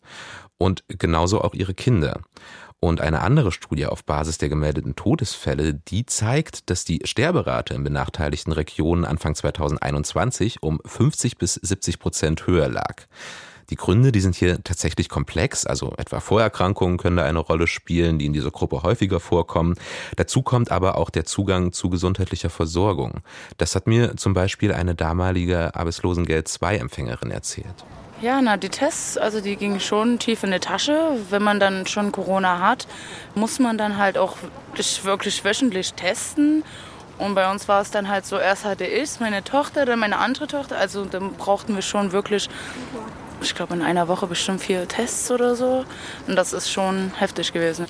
Und 0.57 0.83
genauso 0.89 1.39
auch 1.39 1.53
ihre 1.53 1.73
Kinder. 1.73 2.19
Und 2.81 2.99
eine 2.99 3.21
andere 3.21 3.53
Studie 3.53 3.85
auf 3.85 4.03
Basis 4.03 4.37
der 4.37 4.49
gemeldeten 4.49 4.97
Todesfälle, 4.97 5.73
die 5.73 6.05
zeigt, 6.05 6.69
dass 6.69 6.83
die 6.83 6.99
Sterberate 7.05 7.73
in 7.75 7.85
benachteiligten 7.85 8.51
Regionen 8.51 9.05
Anfang 9.05 9.35
2021 9.35 10.61
um 10.63 10.81
50 10.83 11.37
bis 11.37 11.53
70 11.53 11.99
Prozent 11.99 12.45
höher 12.45 12.67
lag. 12.67 13.07
Die 13.69 13.75
Gründe, 13.75 14.11
die 14.11 14.19
sind 14.19 14.35
hier 14.35 14.63
tatsächlich 14.63 15.09
komplex, 15.09 15.65
also 15.65 15.93
etwa 15.97 16.19
Vorerkrankungen 16.19 16.97
können 16.97 17.17
da 17.17 17.23
eine 17.23 17.39
Rolle 17.39 17.67
spielen, 17.67 18.19
die 18.19 18.25
in 18.25 18.33
dieser 18.33 18.51
Gruppe 18.51 18.83
häufiger 18.83 19.19
vorkommen. 19.19 19.75
Dazu 20.15 20.41
kommt 20.41 20.71
aber 20.71 20.97
auch 20.97 21.09
der 21.09 21.25
Zugang 21.25 21.71
zu 21.71 21.89
gesundheitlicher 21.89 22.49
Versorgung. 22.49 23.21
Das 23.57 23.75
hat 23.75 23.87
mir 23.87 24.15
zum 24.17 24.33
Beispiel 24.33 24.73
eine 24.73 24.95
damalige 24.95 25.75
Arbeitslosengeld-II-Empfängerin 25.75 27.31
erzählt. 27.31 27.85
Ja, 28.21 28.41
na, 28.41 28.55
die 28.55 28.69
Tests, 28.69 29.17
also 29.17 29.41
die 29.41 29.57
gingen 29.57 29.81
schon 29.81 30.17
tief 30.17 30.43
in 30.43 30.51
die 30.51 30.59
Tasche. 30.59 31.17
Wenn 31.29 31.43
man 31.43 31.59
dann 31.59 31.85
schon 31.87 32.13
Corona 32.13 32.59
hat, 32.59 32.87
muss 33.35 33.59
man 33.59 33.77
dann 33.77 33.97
halt 33.97 34.17
auch 34.17 34.37
wirklich 35.03 35.43
wöchentlich 35.43 35.93
testen. 35.93 36.63
Und 37.17 37.35
bei 37.35 37.51
uns 37.51 37.67
war 37.67 37.81
es 37.81 37.91
dann 37.91 38.07
halt 38.07 38.25
so, 38.25 38.37
erst 38.37 38.65
hatte 38.65 38.85
ich 38.85 39.19
meine 39.19 39.43
Tochter, 39.43 39.85
dann 39.85 39.99
meine 39.99 40.17
andere 40.17 40.47
Tochter. 40.47 40.77
Also 40.77 41.05
dann 41.05 41.33
brauchten 41.33 41.75
wir 41.75 41.81
schon 41.81 42.11
wirklich 42.11 42.49
ich 43.43 43.55
glaube, 43.55 43.73
in 43.73 43.81
einer 43.81 44.07
Woche 44.07 44.27
bestimmt 44.27 44.61
vier 44.61 44.87
Tests 44.87 45.29
oder 45.31 45.55
so. 45.55 45.85
Und 46.27 46.35
das 46.35 46.53
ist 46.53 46.69
schon 46.69 47.11
heftig 47.15 47.53
gewesen. 47.53 47.85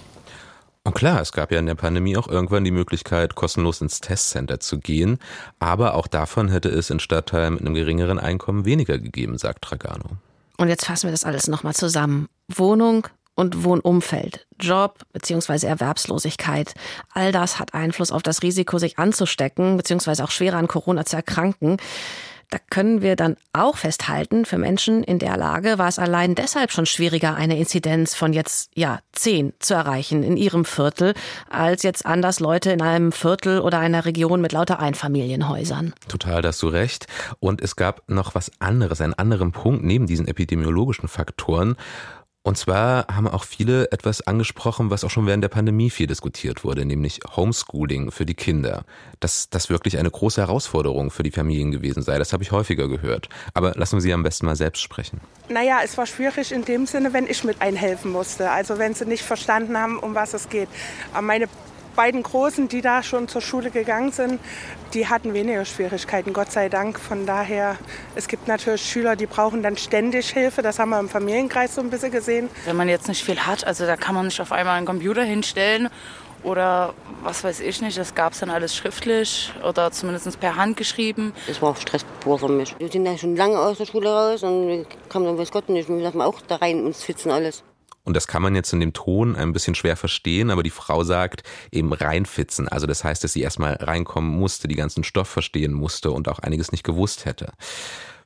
Und 0.85 0.95
klar, 0.95 1.21
es 1.21 1.31
gab 1.31 1.51
ja 1.51 1.59
in 1.59 1.65
der 1.65 1.75
Pandemie 1.75 2.17
auch 2.17 2.27
irgendwann 2.27 2.65
die 2.65 2.71
Möglichkeit, 2.71 3.35
kostenlos 3.35 3.79
ins 3.79 4.01
Testcenter 4.01 4.59
zu 4.59 4.79
gehen. 4.79 5.17
Aber 5.59 5.93
auch 5.93 6.07
davon 6.07 6.49
hätte 6.49 6.69
es 6.69 6.89
in 6.89 6.99
Stadtteilen 6.99 7.53
mit 7.53 7.61
einem 7.61 7.73
geringeren 7.73 8.19
Einkommen 8.19 8.65
weniger 8.65 8.97
gegeben, 8.97 9.37
sagt 9.37 9.63
Tragano. 9.63 10.17
Und 10.57 10.67
jetzt 10.67 10.85
fassen 10.85 11.07
wir 11.07 11.11
das 11.11 11.23
alles 11.23 11.47
nochmal 11.47 11.73
zusammen. 11.73 12.27
Wohnung 12.49 13.07
und 13.35 13.63
Wohnumfeld, 13.63 14.45
Job 14.59 14.99
bzw. 15.13 15.65
Erwerbslosigkeit, 15.65 16.73
all 17.13 17.31
das 17.31 17.59
hat 17.59 17.73
Einfluss 17.73 18.11
auf 18.11 18.21
das 18.21 18.43
Risiko, 18.43 18.77
sich 18.77 18.99
anzustecken 18.99 19.77
bzw. 19.77 20.21
auch 20.21 20.31
schwerer 20.31 20.57
an 20.57 20.67
Corona 20.67 21.05
zu 21.05 21.15
erkranken. 21.15 21.77
Da 22.53 22.59
können 22.69 23.01
wir 23.01 23.15
dann 23.15 23.35
auch 23.51 23.77
festhalten, 23.77 24.45
für 24.45 24.59
Menschen 24.59 25.01
in 25.03 25.17
der 25.17 25.37
Lage 25.37 25.79
war 25.79 25.87
es 25.87 25.97
allein 25.97 26.35
deshalb 26.35 26.71
schon 26.71 26.85
schwieriger, 26.85 27.33
eine 27.33 27.57
Inzidenz 27.57 28.13
von 28.13 28.31
jetzt, 28.31 28.69
ja, 28.75 28.99
zehn 29.11 29.53
zu 29.57 29.73
erreichen 29.73 30.21
in 30.21 30.37
ihrem 30.37 30.63
Viertel, 30.63 31.15
als 31.49 31.81
jetzt 31.81 32.05
anders 32.05 32.39
Leute 32.39 32.69
in 32.69 32.83
einem 32.83 33.11
Viertel 33.11 33.59
oder 33.59 33.79
einer 33.79 34.05
Region 34.05 34.39
mit 34.39 34.51
lauter 34.51 34.79
Einfamilienhäusern. 34.79 35.95
Total, 36.07 36.43
da 36.43 36.49
hast 36.49 36.61
du 36.61 36.67
recht. 36.67 37.07
Und 37.39 37.59
es 37.59 37.75
gab 37.75 38.07
noch 38.07 38.35
was 38.35 38.51
anderes, 38.59 39.01
einen 39.01 39.15
anderen 39.15 39.51
Punkt 39.51 39.83
neben 39.83 40.05
diesen 40.05 40.27
epidemiologischen 40.27 41.07
Faktoren. 41.07 41.75
Und 42.45 42.57
zwar 42.57 43.07
haben 43.07 43.29
auch 43.29 43.45
viele 43.45 43.89
etwas 43.93 44.27
angesprochen, 44.27 44.89
was 44.89 45.05
auch 45.05 45.09
schon 45.09 45.25
während 45.25 45.41
der 45.45 45.49
Pandemie 45.49 45.89
viel 45.89 46.07
diskutiert 46.07 46.65
wurde, 46.65 46.83
nämlich 46.83 47.21
Homeschooling 47.37 48.11
für 48.11 48.25
die 48.25 48.33
Kinder. 48.33 48.83
Dass 49.21 49.49
das 49.49 49.69
wirklich 49.69 49.97
eine 49.97 50.11
große 50.11 50.41
Herausforderung 50.41 51.09
für 51.09 51.23
die 51.23 51.31
Familien 51.31 51.71
gewesen 51.71 52.03
sei, 52.03 52.19
das 52.19 52.33
habe 52.33 52.43
ich 52.43 52.51
häufiger 52.51 52.89
gehört. 52.89 53.29
Aber 53.53 53.71
lassen 53.75 53.95
wir 53.95 54.01
Sie 54.01 54.11
am 54.11 54.23
besten 54.23 54.45
mal 54.45 54.57
selbst 54.57 54.81
sprechen. 54.81 55.21
Naja, 55.47 55.79
es 55.85 55.97
war 55.97 56.05
schwierig 56.05 56.51
in 56.51 56.65
dem 56.65 56.85
Sinne, 56.85 57.13
wenn 57.13 57.27
ich 57.27 57.45
mit 57.45 57.61
einhelfen 57.61 58.11
musste. 58.11 58.51
Also 58.51 58.77
wenn 58.77 58.93
sie 58.93 59.05
nicht 59.05 59.23
verstanden 59.23 59.77
haben, 59.77 59.97
um 59.97 60.13
was 60.13 60.33
es 60.33 60.49
geht. 60.49 60.67
Aber 61.13 61.21
meine 61.21 61.47
beiden 61.95 62.23
Großen, 62.23 62.67
die 62.67 62.81
da 62.81 63.03
schon 63.03 63.27
zur 63.27 63.41
Schule 63.41 63.71
gegangen 63.71 64.11
sind, 64.11 64.39
die 64.93 65.07
hatten 65.07 65.33
weniger 65.33 65.65
Schwierigkeiten, 65.65 66.33
Gott 66.33 66.51
sei 66.51 66.69
Dank. 66.69 66.99
Von 66.99 67.25
daher, 67.25 67.77
es 68.15 68.27
gibt 68.27 68.47
natürlich 68.47 68.83
Schüler, 68.83 69.15
die 69.15 69.25
brauchen 69.25 69.63
dann 69.63 69.77
ständig 69.77 70.29
Hilfe. 70.29 70.61
Das 70.61 70.79
haben 70.79 70.89
wir 70.89 70.99
im 70.99 71.09
Familienkreis 71.09 71.75
so 71.75 71.81
ein 71.81 71.89
bisschen 71.89 72.11
gesehen. 72.11 72.49
Wenn 72.65 72.75
man 72.75 72.89
jetzt 72.89 73.07
nicht 73.07 73.23
viel 73.23 73.39
hat, 73.39 73.65
also 73.65 73.85
da 73.85 73.97
kann 73.97 74.15
man 74.15 74.25
nicht 74.25 74.41
auf 74.41 74.51
einmal 74.51 74.77
einen 74.77 74.85
Computer 74.85 75.23
hinstellen 75.23 75.89
oder 76.43 76.93
was 77.23 77.43
weiß 77.43 77.61
ich 77.61 77.81
nicht, 77.81 77.97
das 77.97 78.15
gab 78.15 78.33
es 78.33 78.39
dann 78.39 78.49
alles 78.49 78.75
schriftlich 78.75 79.51
oder 79.67 79.91
zumindest 79.91 80.39
per 80.39 80.55
Hand 80.55 80.77
geschrieben. 80.77 81.33
Es 81.47 81.61
war 81.61 81.71
auch 81.71 81.77
Stress 81.77 82.05
pur 82.19 82.37
für 82.37 82.49
mich. 82.49 82.75
Wir 82.77 82.89
sind 82.89 83.05
ja 83.05 83.17
schon 83.17 83.35
lange 83.35 83.57
aus 83.57 83.77
der 83.77 83.85
Schule 83.85 84.09
raus 84.09 84.43
und 84.43 84.67
wir 84.67 84.85
kamen 85.09 85.25
dann, 85.25 85.37
weiß 85.37 85.51
Gott 85.51 85.69
nicht, 85.69 85.89
wir 85.89 85.97
dürfen 85.97 86.21
auch 86.21 86.41
da 86.41 86.57
rein 86.57 86.85
uns 86.85 87.03
fitzen 87.03 87.31
alles. 87.31 87.63
Und 88.03 88.15
das 88.15 88.27
kann 88.27 88.41
man 88.41 88.55
jetzt 88.55 88.73
in 88.73 88.79
dem 88.79 88.93
Ton 88.93 89.35
ein 89.35 89.53
bisschen 89.53 89.75
schwer 89.75 89.95
verstehen, 89.95 90.49
aber 90.49 90.63
die 90.63 90.69
Frau 90.69 91.03
sagt 91.03 91.43
eben 91.71 91.93
reinfitzen. 91.93 92.67
Also 92.67 92.85
das 92.85 93.03
heißt, 93.03 93.23
dass 93.23 93.33
sie 93.33 93.41
erstmal 93.41 93.75
reinkommen 93.75 94.37
musste, 94.37 94.67
die 94.67 94.75
ganzen 94.75 95.03
Stoff 95.03 95.29
verstehen 95.29 95.73
musste 95.73 96.11
und 96.11 96.27
auch 96.27 96.39
einiges 96.39 96.71
nicht 96.71 96.83
gewusst 96.83 97.25
hätte. 97.25 97.53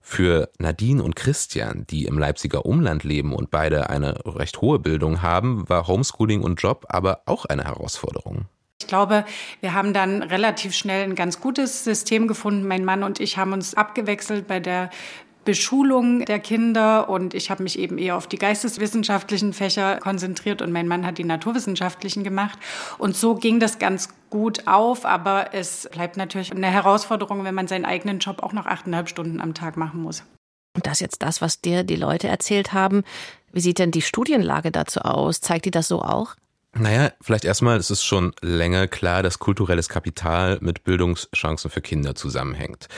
Für 0.02 0.50
Nadine 0.58 1.04
und 1.04 1.18
Christian, 1.18 1.86
die 1.90 2.06
im 2.06 2.18
Leipziger 2.18 2.66
Umland 2.66 3.04
leben 3.04 3.34
und 3.34 3.52
beide 3.52 3.90
eine 3.90 4.26
recht 4.26 4.62
hohe 4.62 4.80
Bildung 4.80 5.22
haben, 5.22 5.68
war 5.68 5.86
Homeschooling 5.86 6.42
und 6.42 6.62
Job 6.62 6.86
aber 6.88 7.24
auch 7.26 7.46
eine 7.46 7.66
Herausforderung. 7.66 8.46
Ich 8.80 8.88
glaube, 8.88 9.26
wir 9.60 9.74
haben 9.74 9.94
dann 9.94 10.24
relativ 10.24 10.76
schnell 10.76 11.04
ein 11.04 11.16
ganz 11.16 11.42
gutes 11.42 11.84
System 11.84 12.28
gefunden. 12.28 12.68
Mein 12.68 12.86
Mann 12.86 13.04
und 13.04 13.20
ich 13.20 13.38
haben 13.38 13.52
uns 13.52 13.74
abgewechselt 13.74 14.48
bei 14.48 14.60
der 14.60 14.92
Beschulung 15.48 16.26
der 16.26 16.40
Kinder 16.40 17.08
und 17.08 17.34
ich 17.34 17.50
habe 17.50 17.64
mich 17.64 17.80
eben 17.80 17.98
eher 17.98 18.18
auf 18.18 18.28
die 18.28 18.38
geisteswissenschaftlichen 18.38 19.54
Fächer 19.54 19.96
konzentriert 20.02 20.62
und 20.62 20.74
mein 20.74 20.90
Mann 20.90 21.06
hat 21.06 21.18
die 21.18 21.24
naturwissenschaftlichen 21.24 22.26
gemacht. 22.26 22.60
Und 22.98 23.16
so 23.16 23.36
ging 23.36 23.62
das 23.62 23.80
ganz 23.80 24.10
gut 24.30 24.68
auf, 24.68 25.06
aber 25.06 25.54
es 25.54 25.88
bleibt 25.90 26.18
natürlich 26.18 26.52
eine 26.52 26.68
Herausforderung, 26.68 27.46
wenn 27.46 27.56
man 27.56 27.70
seinen 27.70 27.86
eigenen 27.86 28.20
Job 28.20 28.44
auch 28.44 28.52
noch 28.52 28.66
achteinhalb 28.66 29.08
Stunden 29.08 29.40
am 29.40 29.54
Tag 29.54 29.78
machen 29.78 30.02
muss. 30.02 30.24
Und 30.76 30.86
das 30.86 30.96
ist 30.96 31.00
jetzt 31.00 31.24
das, 31.24 31.42
was 31.42 31.62
dir 31.62 31.86
die 31.86 31.96
Leute 31.96 32.28
erzählt 32.28 32.74
haben. 32.74 33.04
Wie 33.54 33.62
sieht 33.62 33.80
denn 33.80 33.92
die 33.92 34.02
Studienlage 34.02 34.72
dazu 34.72 35.00
aus? 35.00 35.40
Zeigt 35.40 35.64
die 35.64 35.72
das 35.72 35.88
so 35.88 36.02
auch? 36.02 36.36
Naja, 36.74 37.12
vielleicht 37.22 37.46
erstmal, 37.46 37.78
es 37.78 37.90
ist 37.90 38.04
schon 38.04 38.34
länger 38.42 38.88
klar, 38.88 39.24
dass 39.24 39.40
kulturelles 39.40 39.88
Kapital 39.88 40.58
mit 40.60 40.84
Bildungschancen 40.84 41.72
für 41.72 41.82
Kinder 41.82 42.16
zusammenhängt. 42.16 42.90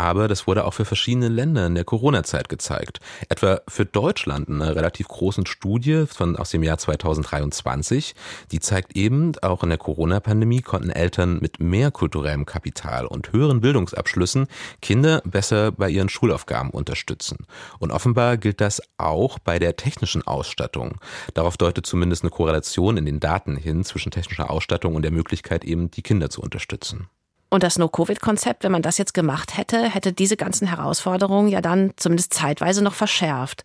Aber 0.00 0.28
das 0.28 0.46
wurde 0.46 0.64
auch 0.64 0.72
für 0.72 0.86
verschiedene 0.86 1.28
Länder 1.28 1.66
in 1.66 1.74
der 1.74 1.84
Corona-Zeit 1.84 2.48
gezeigt. 2.48 3.00
Etwa 3.28 3.60
für 3.68 3.84
Deutschland 3.84 4.48
in 4.48 4.62
einer 4.62 4.74
relativ 4.74 5.08
großen 5.08 5.44
Studie 5.44 6.06
von, 6.06 6.36
aus 6.36 6.48
dem 6.48 6.62
Jahr 6.62 6.78
2023. 6.78 8.14
Die 8.50 8.60
zeigt 8.60 8.96
eben, 8.96 9.32
auch 9.42 9.62
in 9.62 9.68
der 9.68 9.76
Corona-Pandemie 9.76 10.62
konnten 10.62 10.88
Eltern 10.88 11.38
mit 11.42 11.60
mehr 11.60 11.90
kulturellem 11.90 12.46
Kapital 12.46 13.04
und 13.04 13.32
höheren 13.32 13.60
Bildungsabschlüssen 13.60 14.46
Kinder 14.80 15.20
besser 15.26 15.70
bei 15.70 15.90
ihren 15.90 16.08
Schulaufgaben 16.08 16.70
unterstützen. 16.70 17.46
Und 17.78 17.90
offenbar 17.90 18.38
gilt 18.38 18.62
das 18.62 18.80
auch 18.96 19.38
bei 19.38 19.58
der 19.58 19.76
technischen 19.76 20.26
Ausstattung. 20.26 20.98
Darauf 21.34 21.58
deutet 21.58 21.84
zumindest 21.84 22.22
eine 22.22 22.30
Korrelation 22.30 22.96
in 22.96 23.04
den 23.04 23.20
Daten 23.20 23.54
hin 23.54 23.84
zwischen 23.84 24.12
technischer 24.12 24.48
Ausstattung 24.48 24.94
und 24.94 25.02
der 25.02 25.12
Möglichkeit 25.12 25.62
eben, 25.62 25.90
die 25.90 26.00
Kinder 26.00 26.30
zu 26.30 26.40
unterstützen. 26.40 27.10
Und 27.50 27.64
das 27.64 27.78
No-Covid-Konzept, 27.78 28.62
wenn 28.62 28.72
man 28.72 28.82
das 28.82 28.96
jetzt 28.96 29.12
gemacht 29.12 29.58
hätte, 29.58 29.82
hätte 29.82 30.12
diese 30.12 30.36
ganzen 30.36 30.68
Herausforderungen 30.68 31.48
ja 31.48 31.60
dann 31.60 31.92
zumindest 31.96 32.32
zeitweise 32.32 32.82
noch 32.82 32.94
verschärft. 32.94 33.64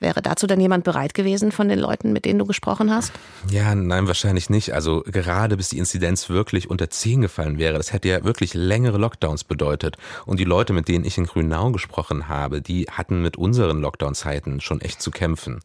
Wäre 0.00 0.20
dazu 0.20 0.48
denn 0.48 0.60
jemand 0.60 0.82
bereit 0.82 1.14
gewesen 1.14 1.52
von 1.52 1.68
den 1.68 1.78
Leuten, 1.78 2.12
mit 2.12 2.24
denen 2.24 2.40
du 2.40 2.44
gesprochen 2.44 2.92
hast? 2.92 3.12
Ja, 3.48 3.72
nein, 3.76 4.08
wahrscheinlich 4.08 4.50
nicht. 4.50 4.74
Also 4.74 5.02
gerade 5.06 5.56
bis 5.56 5.68
die 5.68 5.78
Inzidenz 5.78 6.28
wirklich 6.28 6.68
unter 6.68 6.90
10 6.90 7.20
gefallen 7.20 7.56
wäre, 7.56 7.78
das 7.78 7.92
hätte 7.92 8.08
ja 8.08 8.24
wirklich 8.24 8.52
längere 8.52 8.98
Lockdowns 8.98 9.44
bedeutet. 9.44 9.96
Und 10.26 10.40
die 10.40 10.44
Leute, 10.44 10.72
mit 10.72 10.88
denen 10.88 11.04
ich 11.04 11.18
in 11.18 11.26
Grünau 11.26 11.70
gesprochen 11.70 12.28
habe, 12.28 12.60
die 12.60 12.86
hatten 12.90 13.22
mit 13.22 13.36
unseren 13.36 13.80
Lockdown-Zeiten 13.80 14.60
schon 14.60 14.80
echt 14.80 15.00
zu 15.00 15.12
kämpfen. 15.12 15.60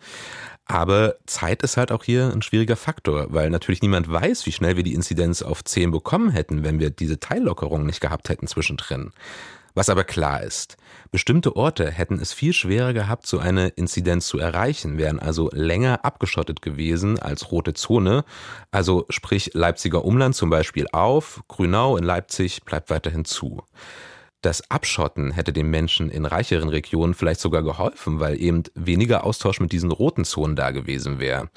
Aber 0.68 1.16
Zeit 1.26 1.64
ist 1.64 1.78
halt 1.78 1.92
auch 1.92 2.04
hier 2.04 2.32
ein 2.34 2.42
schwieriger 2.42 2.76
Faktor, 2.76 3.28
weil 3.30 3.50
natürlich 3.50 3.82
niemand 3.82 4.12
weiß, 4.12 4.46
wie 4.46 4.52
schnell 4.52 4.76
wir 4.76 4.84
die 4.84 4.94
Inzidenz 4.94 5.42
auf 5.42 5.64
10 5.64 5.92
bekommen 5.92 6.30
hätten, 6.30 6.64
wenn 6.64 6.80
wir 6.80 6.90
diese 6.90 7.20
Teillockerung 7.20 7.86
nicht 7.86 8.02
gehabt 8.02 8.28
hätten 8.28 8.48
zwischendrin. 8.48 9.12
Was 9.78 9.90
aber 9.90 10.04
klar 10.04 10.42
ist, 10.42 10.76
bestimmte 11.12 11.56
Orte 11.56 11.92
hätten 11.92 12.20
es 12.20 12.34
viel 12.34 12.52
schwerer 12.52 12.94
gehabt, 12.94 13.28
so 13.28 13.38
eine 13.38 13.68
Inzidenz 13.68 14.28
zu 14.28 14.40
erreichen, 14.40 14.98
wären 14.98 15.20
also 15.20 15.52
länger 15.54 16.04
abgeschottet 16.04 16.64
gewesen 16.64 17.20
als 17.20 17.52
rote 17.52 17.76
Zone. 17.76 18.26
Also 18.72 19.06
sprich 19.10 19.52
Leipziger 19.54 20.04
Umland 20.04 20.36
zum 20.36 20.50
Beispiel 20.50 20.88
auf, 20.92 21.44
Grünau 21.48 21.96
in 21.96 22.04
Leipzig 22.04 22.64
bleibt 22.64 22.90
weiterhin 22.90 23.24
zu. 23.24 23.62
Das 24.42 24.70
Abschotten 24.70 25.32
hätte 25.32 25.52
den 25.52 25.70
Menschen 25.70 26.10
in 26.10 26.26
reicheren 26.26 26.70
Regionen 26.70 27.14
vielleicht 27.14 27.40
sogar 27.40 27.64
geholfen, 27.64 28.20
weil 28.20 28.40
eben 28.40 28.64
weniger 28.76 29.24
Austausch 29.24 29.60
mit 29.60 29.72
diesen 29.72 29.92
roten 29.92 30.26
Zonen 30.26 30.56
da 30.56 30.72
gewesen 30.72 31.20
wäre. 31.20 31.50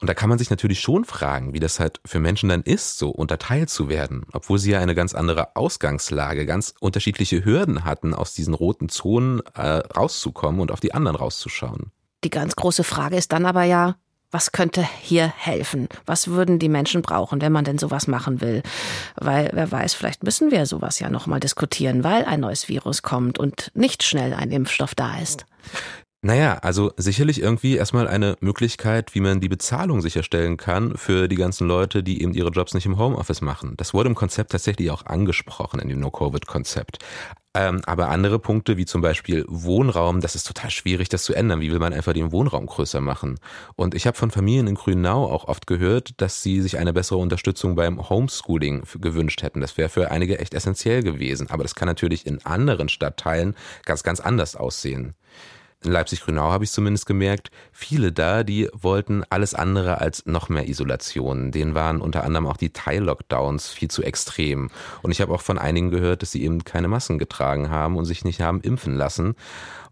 Und 0.00 0.08
da 0.08 0.14
kann 0.14 0.28
man 0.28 0.38
sich 0.38 0.50
natürlich 0.50 0.80
schon 0.80 1.04
fragen, 1.04 1.54
wie 1.54 1.60
das 1.60 1.80
halt 1.80 2.00
für 2.04 2.20
Menschen 2.20 2.48
dann 2.48 2.62
ist, 2.62 2.98
so 2.98 3.10
unterteilt 3.10 3.68
zu 3.68 3.88
werden, 3.88 4.26
obwohl 4.32 4.58
sie 4.58 4.70
ja 4.70 4.80
eine 4.80 4.94
ganz 4.94 5.14
andere 5.14 5.56
Ausgangslage, 5.56 6.46
ganz 6.46 6.74
unterschiedliche 6.78 7.44
Hürden 7.44 7.84
hatten, 7.84 8.14
aus 8.14 8.32
diesen 8.32 8.54
roten 8.54 8.88
Zonen 8.88 9.40
äh, 9.54 9.60
rauszukommen 9.60 10.60
und 10.60 10.70
auf 10.70 10.80
die 10.80 10.94
anderen 10.94 11.16
rauszuschauen. 11.16 11.90
Die 12.24 12.30
ganz 12.30 12.54
große 12.54 12.84
Frage 12.84 13.16
ist 13.16 13.32
dann 13.32 13.44
aber 13.44 13.64
ja, 13.64 13.96
was 14.30 14.52
könnte 14.52 14.86
hier 15.00 15.32
helfen? 15.36 15.88
Was 16.06 16.28
würden 16.28 16.58
die 16.58 16.68
Menschen 16.68 17.02
brauchen, 17.02 17.40
wenn 17.40 17.52
man 17.52 17.64
denn 17.64 17.78
sowas 17.78 18.06
machen 18.06 18.40
will? 18.40 18.62
Weil 19.16 19.50
wer 19.52 19.70
weiß, 19.70 19.94
vielleicht 19.94 20.22
müssen 20.22 20.50
wir 20.50 20.66
sowas 20.66 20.98
ja 20.98 21.08
nochmal 21.08 21.40
diskutieren, 21.40 22.04
weil 22.04 22.24
ein 22.24 22.40
neues 22.40 22.68
Virus 22.68 23.02
kommt 23.02 23.38
und 23.38 23.70
nicht 23.74 24.02
schnell 24.02 24.34
ein 24.34 24.50
Impfstoff 24.50 24.94
da 24.94 25.18
ist. 25.18 25.46
Naja, 26.20 26.58
also 26.62 26.92
sicherlich 26.96 27.40
irgendwie 27.40 27.76
erstmal 27.76 28.08
eine 28.08 28.36
Möglichkeit, 28.40 29.14
wie 29.14 29.20
man 29.20 29.40
die 29.40 29.48
Bezahlung 29.48 30.00
sicherstellen 30.00 30.56
kann 30.56 30.96
für 30.96 31.28
die 31.28 31.36
ganzen 31.36 31.68
Leute, 31.68 32.02
die 32.02 32.22
eben 32.22 32.34
ihre 32.34 32.50
Jobs 32.50 32.74
nicht 32.74 32.86
im 32.86 32.98
Homeoffice 32.98 33.40
machen. 33.40 33.74
Das 33.76 33.94
wurde 33.94 34.08
im 34.08 34.16
Konzept 34.16 34.50
tatsächlich 34.50 34.90
auch 34.90 35.06
angesprochen, 35.06 35.78
in 35.78 35.88
dem 35.88 36.00
No-Covid-Konzept. 36.00 36.98
Ähm, 37.54 37.82
aber 37.86 38.08
andere 38.08 38.40
Punkte, 38.40 38.76
wie 38.76 38.84
zum 38.84 39.00
Beispiel 39.00 39.44
Wohnraum, 39.46 40.20
das 40.20 40.34
ist 40.34 40.44
total 40.44 40.70
schwierig, 40.70 41.08
das 41.08 41.22
zu 41.22 41.34
ändern. 41.34 41.60
Wie 41.60 41.70
will 41.70 41.78
man 41.78 41.92
einfach 41.92 42.14
den 42.14 42.32
Wohnraum 42.32 42.66
größer 42.66 43.00
machen? 43.00 43.38
Und 43.76 43.94
ich 43.94 44.04
habe 44.08 44.16
von 44.16 44.32
Familien 44.32 44.66
in 44.66 44.74
Grünau 44.74 45.24
auch 45.30 45.44
oft 45.44 45.68
gehört, 45.68 46.20
dass 46.20 46.42
sie 46.42 46.60
sich 46.60 46.78
eine 46.78 46.92
bessere 46.92 47.18
Unterstützung 47.18 47.76
beim 47.76 48.08
Homeschooling 48.10 48.82
gewünscht 49.00 49.42
hätten. 49.42 49.60
Das 49.60 49.76
wäre 49.78 49.88
für 49.88 50.10
einige 50.10 50.40
echt 50.40 50.54
essentiell 50.54 51.04
gewesen. 51.04 51.48
Aber 51.48 51.62
das 51.62 51.76
kann 51.76 51.86
natürlich 51.86 52.26
in 52.26 52.44
anderen 52.44 52.88
Stadtteilen 52.88 53.54
ganz, 53.84 54.02
ganz 54.02 54.18
anders 54.18 54.56
aussehen 54.56 55.14
in 55.84 55.92
Leipzig-Grünau 55.92 56.50
habe 56.50 56.64
ich 56.64 56.72
zumindest 56.72 57.06
gemerkt, 57.06 57.50
viele 57.72 58.10
da, 58.10 58.42
die 58.42 58.68
wollten 58.72 59.22
alles 59.30 59.54
andere 59.54 60.00
als 60.00 60.26
noch 60.26 60.48
mehr 60.48 60.68
Isolation. 60.68 61.52
Denen 61.52 61.74
waren 61.74 62.00
unter 62.00 62.24
anderem 62.24 62.46
auch 62.46 62.56
die 62.56 62.70
Teil-Lockdowns 62.70 63.68
viel 63.68 63.88
zu 63.88 64.02
extrem. 64.02 64.70
Und 65.02 65.12
ich 65.12 65.20
habe 65.20 65.32
auch 65.32 65.40
von 65.40 65.58
einigen 65.58 65.90
gehört, 65.90 66.22
dass 66.22 66.32
sie 66.32 66.42
eben 66.42 66.64
keine 66.64 66.88
Masken 66.88 67.18
getragen 67.18 67.70
haben 67.70 67.96
und 67.96 68.06
sich 68.06 68.24
nicht 68.24 68.40
haben 68.40 68.60
impfen 68.60 68.96
lassen 68.96 69.36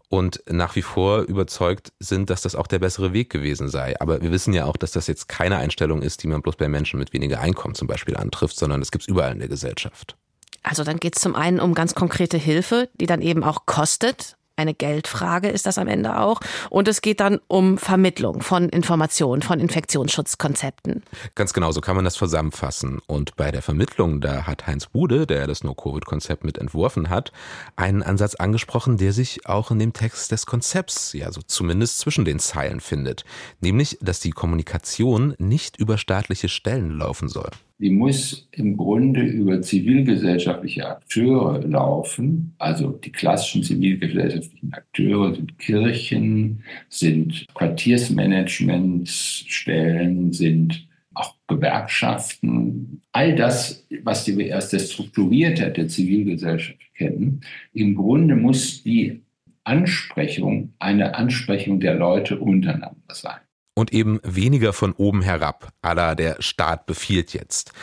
und 0.09 0.41
nach 0.49 0.75
wie 0.75 0.81
vor 0.81 1.21
überzeugt 1.21 1.91
sind, 1.99 2.29
dass 2.29 2.41
das 2.41 2.55
auch 2.55 2.67
der 2.67 2.79
bessere 2.79 3.13
Weg 3.13 3.29
gewesen 3.29 3.67
sei. 3.69 3.99
Aber 3.99 4.21
wir 4.21 4.31
wissen 4.31 4.53
ja 4.53 4.65
auch, 4.65 4.77
dass 4.77 4.91
das 4.91 5.07
jetzt 5.07 5.27
keine 5.27 5.57
Einstellung 5.57 6.01
ist, 6.01 6.23
die 6.23 6.27
man 6.27 6.41
bloß 6.41 6.55
bei 6.55 6.69
Menschen 6.69 6.99
mit 6.99 7.13
weniger 7.13 7.41
Einkommen 7.41 7.75
zum 7.75 7.87
Beispiel 7.87 8.15
antrifft, 8.15 8.57
sondern 8.57 8.79
das 8.79 8.91
gibt 8.91 9.03
es 9.03 9.07
überall 9.07 9.33
in 9.33 9.39
der 9.39 9.49
Gesellschaft. 9.49 10.15
Also 10.63 10.83
dann 10.83 10.97
geht 10.97 11.15
es 11.15 11.21
zum 11.21 11.35
einen 11.35 11.59
um 11.59 11.73
ganz 11.73 11.93
konkrete 11.93 12.37
Hilfe, 12.37 12.89
die 12.99 13.05
dann 13.05 13.21
eben 13.21 13.43
auch 13.43 13.65
kostet 13.65 14.37
eine 14.57 14.73
Geldfrage 14.73 15.49
ist 15.49 15.65
das 15.65 15.77
am 15.77 15.87
Ende 15.87 16.19
auch. 16.19 16.39
Und 16.69 16.87
es 16.87 17.01
geht 17.01 17.19
dann 17.19 17.39
um 17.47 17.77
Vermittlung 17.77 18.41
von 18.41 18.69
Informationen, 18.69 19.41
von 19.41 19.59
Infektionsschutzkonzepten. 19.59 21.03
Ganz 21.35 21.53
genau, 21.53 21.71
so 21.71 21.79
kann 21.79 21.95
man 21.95 22.05
das 22.05 22.15
zusammenfassen. 22.15 22.99
Und 23.07 23.35
bei 23.35 23.51
der 23.51 23.61
Vermittlung, 23.61 24.19
da 24.19 24.47
hat 24.47 24.67
Heinz 24.67 24.87
Bude, 24.87 25.27
der 25.27 25.47
das 25.47 25.63
No-Covid-Konzept 25.63 26.43
mit 26.43 26.57
entworfen 26.57 27.09
hat, 27.09 27.31
einen 27.75 28.03
Ansatz 28.03 28.35
angesprochen, 28.35 28.97
der 28.97 29.13
sich 29.13 29.45
auch 29.45 29.71
in 29.71 29.79
dem 29.79 29.93
Text 29.93 30.31
des 30.31 30.45
Konzepts, 30.45 31.13
ja, 31.13 31.31
so 31.31 31.41
zumindest 31.45 31.99
zwischen 31.99 32.25
den 32.25 32.39
Zeilen 32.39 32.79
findet. 32.79 33.23
Nämlich, 33.61 33.97
dass 34.01 34.19
die 34.19 34.31
Kommunikation 34.31 35.35
nicht 35.37 35.77
über 35.77 35.97
staatliche 35.97 36.49
Stellen 36.49 36.97
laufen 36.97 37.29
soll 37.29 37.51
die 37.79 37.91
muss 37.91 38.47
im 38.51 38.75
Grunde 38.75 39.21
über 39.21 39.61
zivilgesellschaftliche 39.61 40.85
Akteure 40.87 41.61
laufen. 41.61 42.55
Also 42.57 42.89
die 42.91 43.11
klassischen 43.11 43.61
zivilgesellschaftlichen 43.63 44.73
Akteure 44.73 45.35
sind 45.35 45.59
Kirchen, 45.59 46.63
sind 46.89 47.45
Quartiersmanagementstellen, 47.53 50.33
sind 50.33 50.87
auch 51.13 51.35
Gewerkschaften. 51.47 53.03
All 53.11 53.35
das, 53.35 53.85
was 54.03 54.25
wir 54.27 54.47
erst 54.47 54.73
der 54.73 54.79
Strukturiertheit 54.79 55.77
der 55.77 55.87
Zivilgesellschaft 55.87 56.79
kennen. 56.95 57.41
Im 57.73 57.93
Grunde 57.95 58.35
muss 58.35 58.81
die 58.83 59.21
Ansprechung 59.63 60.73
eine 60.79 61.15
Ansprechung 61.15 61.79
der 61.79 61.95
Leute 61.95 62.39
untereinander 62.39 63.13
sein 63.13 63.39
und 63.77 63.93
eben 63.93 64.19
weniger 64.23 64.73
von 64.73 64.93
oben 64.93 65.21
herab, 65.21 65.69
aller 65.83 66.15
der 66.15 66.37
Staat 66.39 66.87
befiehlt 66.87 67.33
jetzt. 67.33 67.73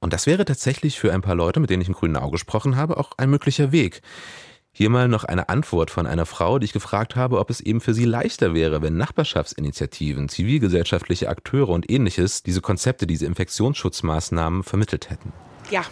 Und 0.00 0.12
das 0.12 0.26
wäre 0.26 0.44
tatsächlich 0.44 0.98
für 0.98 1.12
ein 1.12 1.22
paar 1.22 1.36
Leute, 1.36 1.60
mit 1.60 1.70
denen 1.70 1.80
ich 1.80 1.86
im 1.86 1.94
grünen 1.94 2.16
Auge 2.16 2.32
gesprochen 2.32 2.76
habe, 2.76 2.96
auch 2.96 3.12
ein 3.18 3.30
möglicher 3.30 3.70
Weg. 3.70 4.02
Hier 4.72 4.90
mal 4.90 5.06
noch 5.06 5.22
eine 5.22 5.48
Antwort 5.48 5.92
von 5.92 6.08
einer 6.08 6.26
Frau, 6.26 6.58
die 6.58 6.64
ich 6.64 6.72
gefragt 6.72 7.14
habe, 7.14 7.38
ob 7.38 7.50
es 7.50 7.60
eben 7.60 7.80
für 7.80 7.94
sie 7.94 8.04
leichter 8.04 8.52
wäre, 8.52 8.82
wenn 8.82 8.96
Nachbarschaftsinitiativen, 8.96 10.28
zivilgesellschaftliche 10.28 11.28
Akteure 11.28 11.68
und 11.68 11.88
ähnliches 11.88 12.42
diese 12.42 12.60
Konzepte, 12.60 13.06
diese 13.06 13.26
Infektionsschutzmaßnahmen 13.26 14.64
vermittelt 14.64 15.08
hätten. 15.08 15.32
Ja, 15.70 15.84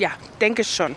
ja, 0.00 0.10
denke 0.40 0.64
schon. 0.64 0.96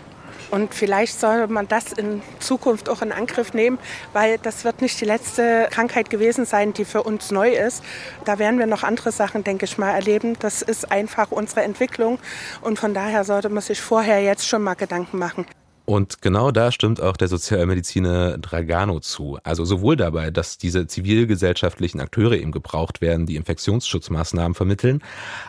Und 0.50 0.74
vielleicht 0.74 1.18
soll 1.18 1.46
man 1.46 1.68
das 1.68 1.92
in 1.92 2.22
Zukunft 2.40 2.88
auch 2.88 3.02
in 3.02 3.12
Angriff 3.12 3.54
nehmen, 3.54 3.78
weil 4.12 4.38
das 4.38 4.64
wird 4.64 4.82
nicht 4.82 5.00
die 5.00 5.04
letzte 5.04 5.68
Krankheit 5.70 6.10
gewesen 6.10 6.44
sein, 6.44 6.72
die 6.72 6.84
für 6.84 7.02
uns 7.02 7.30
neu 7.30 7.50
ist. 7.50 7.82
Da 8.24 8.38
werden 8.38 8.58
wir 8.58 8.66
noch 8.66 8.82
andere 8.82 9.12
Sachen, 9.12 9.44
denke 9.44 9.64
ich 9.64 9.78
mal, 9.78 9.92
erleben. 9.92 10.36
Das 10.40 10.62
ist 10.62 10.90
einfach 10.90 11.30
unsere 11.30 11.62
Entwicklung 11.62 12.18
und 12.62 12.78
von 12.78 12.94
daher 12.94 13.24
sollte 13.24 13.48
man 13.48 13.62
sich 13.62 13.80
vorher 13.80 14.22
jetzt 14.22 14.48
schon 14.48 14.62
mal 14.62 14.74
Gedanken 14.74 15.18
machen. 15.18 15.46
Und 15.90 16.22
genau 16.22 16.52
da 16.52 16.70
stimmt 16.70 17.00
auch 17.00 17.16
der 17.16 17.26
Sozialmediziner 17.26 18.38
Dragano 18.38 19.00
zu. 19.00 19.40
Also 19.42 19.64
sowohl 19.64 19.96
dabei, 19.96 20.30
dass 20.30 20.56
diese 20.56 20.86
zivilgesellschaftlichen 20.86 22.00
Akteure 22.00 22.34
eben 22.34 22.52
gebraucht 22.52 23.00
werden, 23.00 23.26
die 23.26 23.34
Infektionsschutzmaßnahmen 23.34 24.54
vermitteln, 24.54 25.02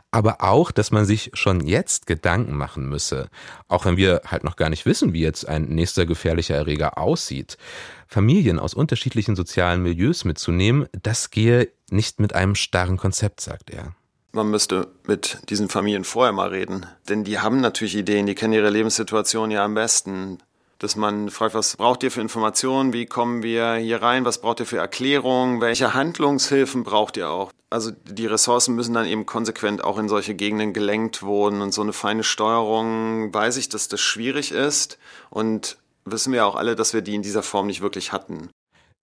aber 0.09 0.41
auch, 0.41 0.71
dass 0.71 0.89
man 0.89 1.05
sich 1.05 1.29
schon 1.35 1.67
jetzt 1.67 2.07
Gedanken 2.07 2.57
machen 2.57 2.89
müsse. 2.89 3.29
Auch 3.67 3.85
wenn 3.85 3.97
wir 3.97 4.23
halt 4.25 4.43
noch 4.43 4.55
gar 4.55 4.71
nicht 4.71 4.87
wissen, 4.87 5.13
wie 5.13 5.21
jetzt 5.21 5.47
ein 5.47 5.65
nächster 5.65 6.07
gefährlicher 6.07 6.55
Erreger 6.55 6.97
aussieht. 6.97 7.59
Familien 8.07 8.57
aus 8.57 8.73
unterschiedlichen 8.73 9.35
sozialen 9.35 9.83
Milieus 9.83 10.25
mitzunehmen, 10.25 10.87
das 11.03 11.29
gehe 11.29 11.69
nicht 11.91 12.19
mit 12.19 12.33
einem 12.33 12.55
starren 12.55 12.97
Konzept, 12.97 13.41
sagt 13.41 13.69
er 13.69 13.93
man 14.33 14.49
müsste 14.49 14.87
mit 15.05 15.39
diesen 15.49 15.69
Familien 15.69 16.03
vorher 16.03 16.33
mal 16.33 16.49
reden. 16.49 16.85
Denn 17.09 17.23
die 17.23 17.39
haben 17.39 17.61
natürlich 17.61 17.95
Ideen, 17.95 18.25
die 18.25 18.35
kennen 18.35 18.53
ihre 18.53 18.69
Lebenssituation 18.69 19.51
ja 19.51 19.63
am 19.65 19.73
besten. 19.73 20.39
Dass 20.79 20.95
man 20.95 21.29
fragt, 21.29 21.53
was 21.53 21.77
braucht 21.77 22.01
ihr 22.01 22.09
für 22.09 22.21
Informationen, 22.21 22.91
wie 22.91 23.05
kommen 23.05 23.43
wir 23.43 23.75
hier 23.75 24.01
rein, 24.01 24.25
was 24.25 24.41
braucht 24.41 24.61
ihr 24.61 24.65
für 24.65 24.79
Erklärungen, 24.79 25.61
welche 25.61 25.93
Handlungshilfen 25.93 26.83
braucht 26.83 27.17
ihr 27.17 27.29
auch. 27.29 27.51
Also 27.69 27.91
die 27.91 28.25
Ressourcen 28.25 28.75
müssen 28.75 28.95
dann 28.95 29.05
eben 29.05 29.25
konsequent 29.25 29.83
auch 29.83 29.99
in 29.99 30.09
solche 30.09 30.33
Gegenden 30.33 30.73
gelenkt 30.73 31.21
wurden 31.21 31.61
und 31.61 31.71
so 31.71 31.81
eine 31.81 31.93
feine 31.93 32.23
Steuerung, 32.23 33.33
weiß 33.33 33.57
ich, 33.57 33.69
dass 33.69 33.89
das 33.89 34.01
schwierig 34.01 34.51
ist 34.51 34.97
und 35.29 35.77
wissen 36.03 36.33
wir 36.33 36.45
auch 36.45 36.55
alle, 36.55 36.75
dass 36.75 36.93
wir 36.93 37.01
die 37.01 37.15
in 37.15 37.21
dieser 37.21 37.43
Form 37.43 37.67
nicht 37.67 37.81
wirklich 37.81 38.11
hatten. 38.11 38.49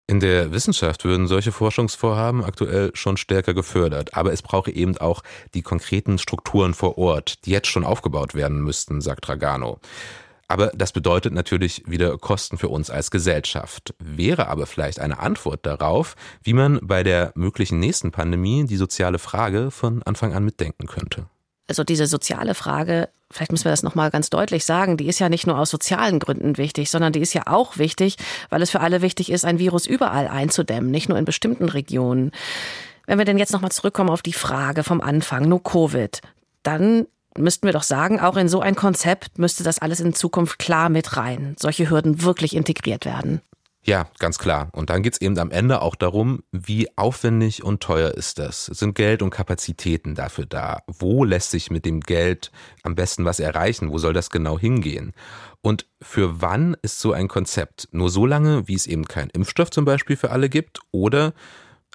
In 0.08 0.20
der 0.20 0.52
Wissenschaft 0.52 1.04
würden 1.04 1.28
solche 1.28 1.52
Forschungsvorhaben 1.52 2.44
aktuell 2.44 2.92
schon 2.94 3.18
stärker 3.18 3.56
gefördert, 3.56 4.14
aber 4.14 4.32
es 4.34 4.44
brauche 4.44 4.70
eben 4.72 4.98
auch 5.00 5.24
die 5.56 5.64
konkreten 5.64 6.20
Strukturen 6.20 6.76
vor 6.76 7.00
Ort, 7.00 7.46
die 7.46 7.52
jetzt 7.52 7.68
schon 7.68 7.84
aufgebaut 7.84 8.36
werden 8.36 8.62
müssten, 8.62 9.02
sagt 9.02 9.28
Dragano. 9.28 9.80
Aber 10.48 10.68
das 10.76 10.92
bedeutet 10.92 11.34
natürlich 11.34 11.84
wieder 11.88 12.20
Kosten 12.20 12.60
für 12.60 12.70
uns 12.70 12.92
als 12.92 13.10
Gesellschaft. 13.10 13.96
Wäre 13.98 14.48
aber 14.48 14.68
vielleicht 14.68 15.00
eine 15.00 15.18
Antwort 15.18 15.66
darauf, 15.66 16.16
wie 16.44 16.54
man 16.54 16.80
bei 16.84 17.02
der 17.02 17.32
möglichen 17.34 17.80
nächsten 17.80 18.12
Pandemie 18.12 18.66
die 18.66 18.78
soziale 18.78 19.18
Frage 19.18 19.72
von 19.72 20.04
Anfang 20.04 20.34
an 20.36 20.46
mitdenken 20.46 20.86
könnte. 20.86 21.26
Also 21.68 21.84
diese 21.84 22.06
soziale 22.06 22.54
Frage, 22.54 23.10
vielleicht 23.32 23.52
müssen 23.52 23.66
wir 23.66 23.72
das 23.72 23.84
nochmal 23.84 24.12
ganz 24.12 24.30
deutlich 24.30 24.66
sagen, 24.66 24.98
die 24.98 25.08
ist 25.08 25.20
ja 25.20 25.30
nicht 25.30 25.48
nur 25.48 25.58
aus 25.58 25.72
sozialen 25.72 26.20
Gründen 26.20 26.58
wichtig, 26.58 26.92
sondern 26.92 27.12
die 27.12 27.22
ist 27.22 27.34
ja 27.34 27.44
auch 27.48 27.78
wichtig, 27.78 28.18
weil 28.50 28.62
es 28.62 28.70
für 28.70 28.82
alle 28.82 29.02
wichtig 29.02 29.32
ist, 29.32 29.46
ein 29.46 29.60
Virus 29.60 29.88
überall 29.88 30.28
einzudämmen, 30.28 30.92
nicht 30.92 31.10
nur 31.10 31.18
in 31.18 31.26
bestimmten 31.26 31.70
Regionen. 31.70 32.32
Wenn 33.08 33.18
wir 33.18 33.26
denn 33.26 33.38
jetzt 33.38 33.54
nochmal 33.54 33.72
zurückkommen 33.72 34.10
auf 34.10 34.22
die 34.22 34.34
Frage 34.34 34.84
vom 34.84 35.02
Anfang, 35.02 35.48
nur 35.48 35.64
Covid, 35.64 36.22
dann 36.64 37.08
müssten 37.38 37.68
wir 37.68 37.74
doch 37.74 37.84
sagen, 37.84 38.20
auch 38.20 38.38
in 38.38 38.48
so 38.48 38.62
ein 38.62 38.76
Konzept 38.76 39.38
müsste 39.38 39.64
das 39.64 39.80
alles 39.80 40.00
in 40.00 40.14
Zukunft 40.14 40.60
klar 40.60 40.90
mit 40.90 41.18
rein, 41.18 41.56
solche 41.60 41.90
Hürden 41.90 42.22
wirklich 42.22 42.56
integriert 42.56 43.06
werden. 43.06 43.42
Ja, 43.88 44.08
ganz 44.18 44.40
klar. 44.40 44.70
Und 44.72 44.90
dann 44.90 45.04
geht's 45.04 45.22
eben 45.22 45.38
am 45.38 45.52
Ende 45.52 45.84
auch 45.84 45.94
darum, 45.94 46.42
wie 46.52 46.88
aufwendig 46.98 47.64
und 47.64 47.84
teuer 47.84 48.12
ist 48.12 48.40
das? 48.40 48.66
Sind 48.66 48.96
Geld 48.96 49.22
und 49.22 49.30
Kapazitäten 49.30 50.16
dafür 50.16 50.48
da? 50.48 50.80
Wo 50.88 51.24
lässt 51.24 51.52
sich 51.52 51.70
mit 51.70 51.86
dem 51.86 52.00
Geld 52.00 52.52
am 52.82 52.96
besten 52.96 53.26
was 53.26 53.40
erreichen? 53.40 53.92
Wo 53.92 54.00
soll 54.00 54.14
das 54.14 54.32
genau 54.32 54.58
hingehen? 54.58 55.14
Und 55.62 55.86
für 56.02 56.42
wann 56.42 56.76
ist 56.82 57.00
so 57.00 57.14
ein 57.14 57.28
Konzept? 57.28 57.88
Nur 57.92 58.10
so 58.10 58.26
lange, 58.26 58.68
wie 58.68 58.74
es 58.74 58.88
eben 58.88 59.06
keinen 59.06 59.30
Impfstoff 59.30 59.70
zum 59.70 59.86
Beispiel 59.86 60.18
für 60.18 60.32
alle 60.32 60.50
gibt? 60.50 60.80
Oder 60.90 61.36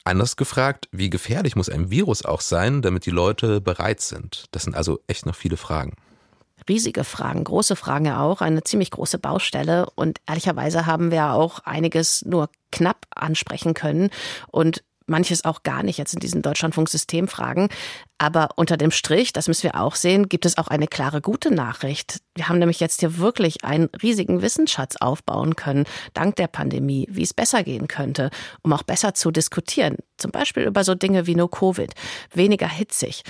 anders 0.05 0.37
gefragt, 0.37 0.89
wie 0.93 1.11
gefährlich 1.11 1.57
muss 1.57 1.69
ein 1.69 1.91
Virus 1.91 2.25
auch 2.25 2.41
sein, 2.41 2.83
damit 2.83 3.05
die 3.05 3.11
Leute 3.11 3.61
bereit 3.61 4.01
sind? 4.01 4.45
Das 4.53 4.63
sind 4.63 4.77
also 4.77 5.01
echt 5.09 5.27
noch 5.27 5.35
viele 5.35 5.57
Fragen 5.57 5.95
riesige 6.69 7.05
Fragen, 7.05 7.45
große 7.45 7.77
Fragen 7.77 8.07
ja 8.07 8.21
auch, 8.21 8.41
eine 8.41 8.63
ziemlich 8.63 8.91
große 8.91 9.19
Baustelle. 9.19 9.89
Und 9.95 10.19
ehrlicherweise 10.27 10.87
haben 10.87 11.11
wir 11.11 11.33
auch 11.33 11.61
einiges 11.61 12.25
nur 12.25 12.49
knapp 12.71 13.07
ansprechen 13.15 13.75
können 13.75 14.11
und 14.49 14.83
manches 15.11 15.45
auch 15.45 15.63
gar 15.63 15.83
nicht 15.83 15.99
jetzt 15.99 16.15
in 16.15 16.21
diesen 16.21 16.41
Deutschlandfunk-Systemfragen. 16.41 17.69
Aber 18.17 18.51
unter 18.57 18.79
dem 18.79 18.91
Strich, 18.91 19.33
das 19.33 19.49
müssen 19.49 19.65
wir 19.65 19.81
auch 19.81 19.97
sehen, 19.97 20.29
gibt 20.29 20.47
es 20.47 20.57
auch 20.57 20.69
eine 20.69 20.87
klare 20.87 21.21
gute 21.21 21.53
Nachricht. 21.53 22.21
Wir 22.35 22.49
haben 22.49 22.59
nämlich 22.59 22.81
jetzt 22.81 23.01
hier 23.01 23.19
wirklich 23.19 23.65
einen 23.65 23.91
riesigen 24.03 24.41
Wissensschatz 24.41 24.97
aufbauen 24.97 25.57
können, 25.57 25.85
dank 26.15 26.37
der 26.37 26.47
Pandemie, 26.47 27.07
wie 27.11 27.23
es 27.23 27.35
besser 27.35 27.63
gehen 27.65 27.89
könnte, 27.89 28.31
um 28.63 28.73
auch 28.73 28.85
besser 28.85 29.13
zu 29.13 29.31
diskutieren. 29.31 29.97
Zum 30.17 30.31
Beispiel 30.31 30.63
über 30.63 30.85
so 30.85 30.95
Dinge 30.95 31.27
wie 31.27 31.35
No 31.35 31.49
Covid, 31.49 31.93
weniger 32.33 32.69
hitzig. 32.69 33.25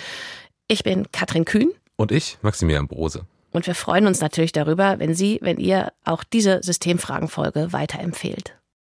Ich 0.69 0.85
bin 0.85 1.11
Katrin 1.11 1.45
Kühn. 1.45 1.73
Und 2.01 2.13
ich, 2.13 2.39
Maximilian 2.41 2.89
Brose. 2.89 3.27
Und 3.53 3.67
wir 3.67 3.75
freuen 3.75 4.07
uns 4.07 4.23
natürlich 4.23 4.53
darüber, 4.53 4.99
wenn 5.01 5.13
Sie, 5.13 5.39
wenn 5.43 5.59
ihr 5.59 5.93
auch 6.03 6.25
diese 6.25 6.63
Systemfragenfolge 6.63 7.75
weiterempfehlt. 7.75 8.57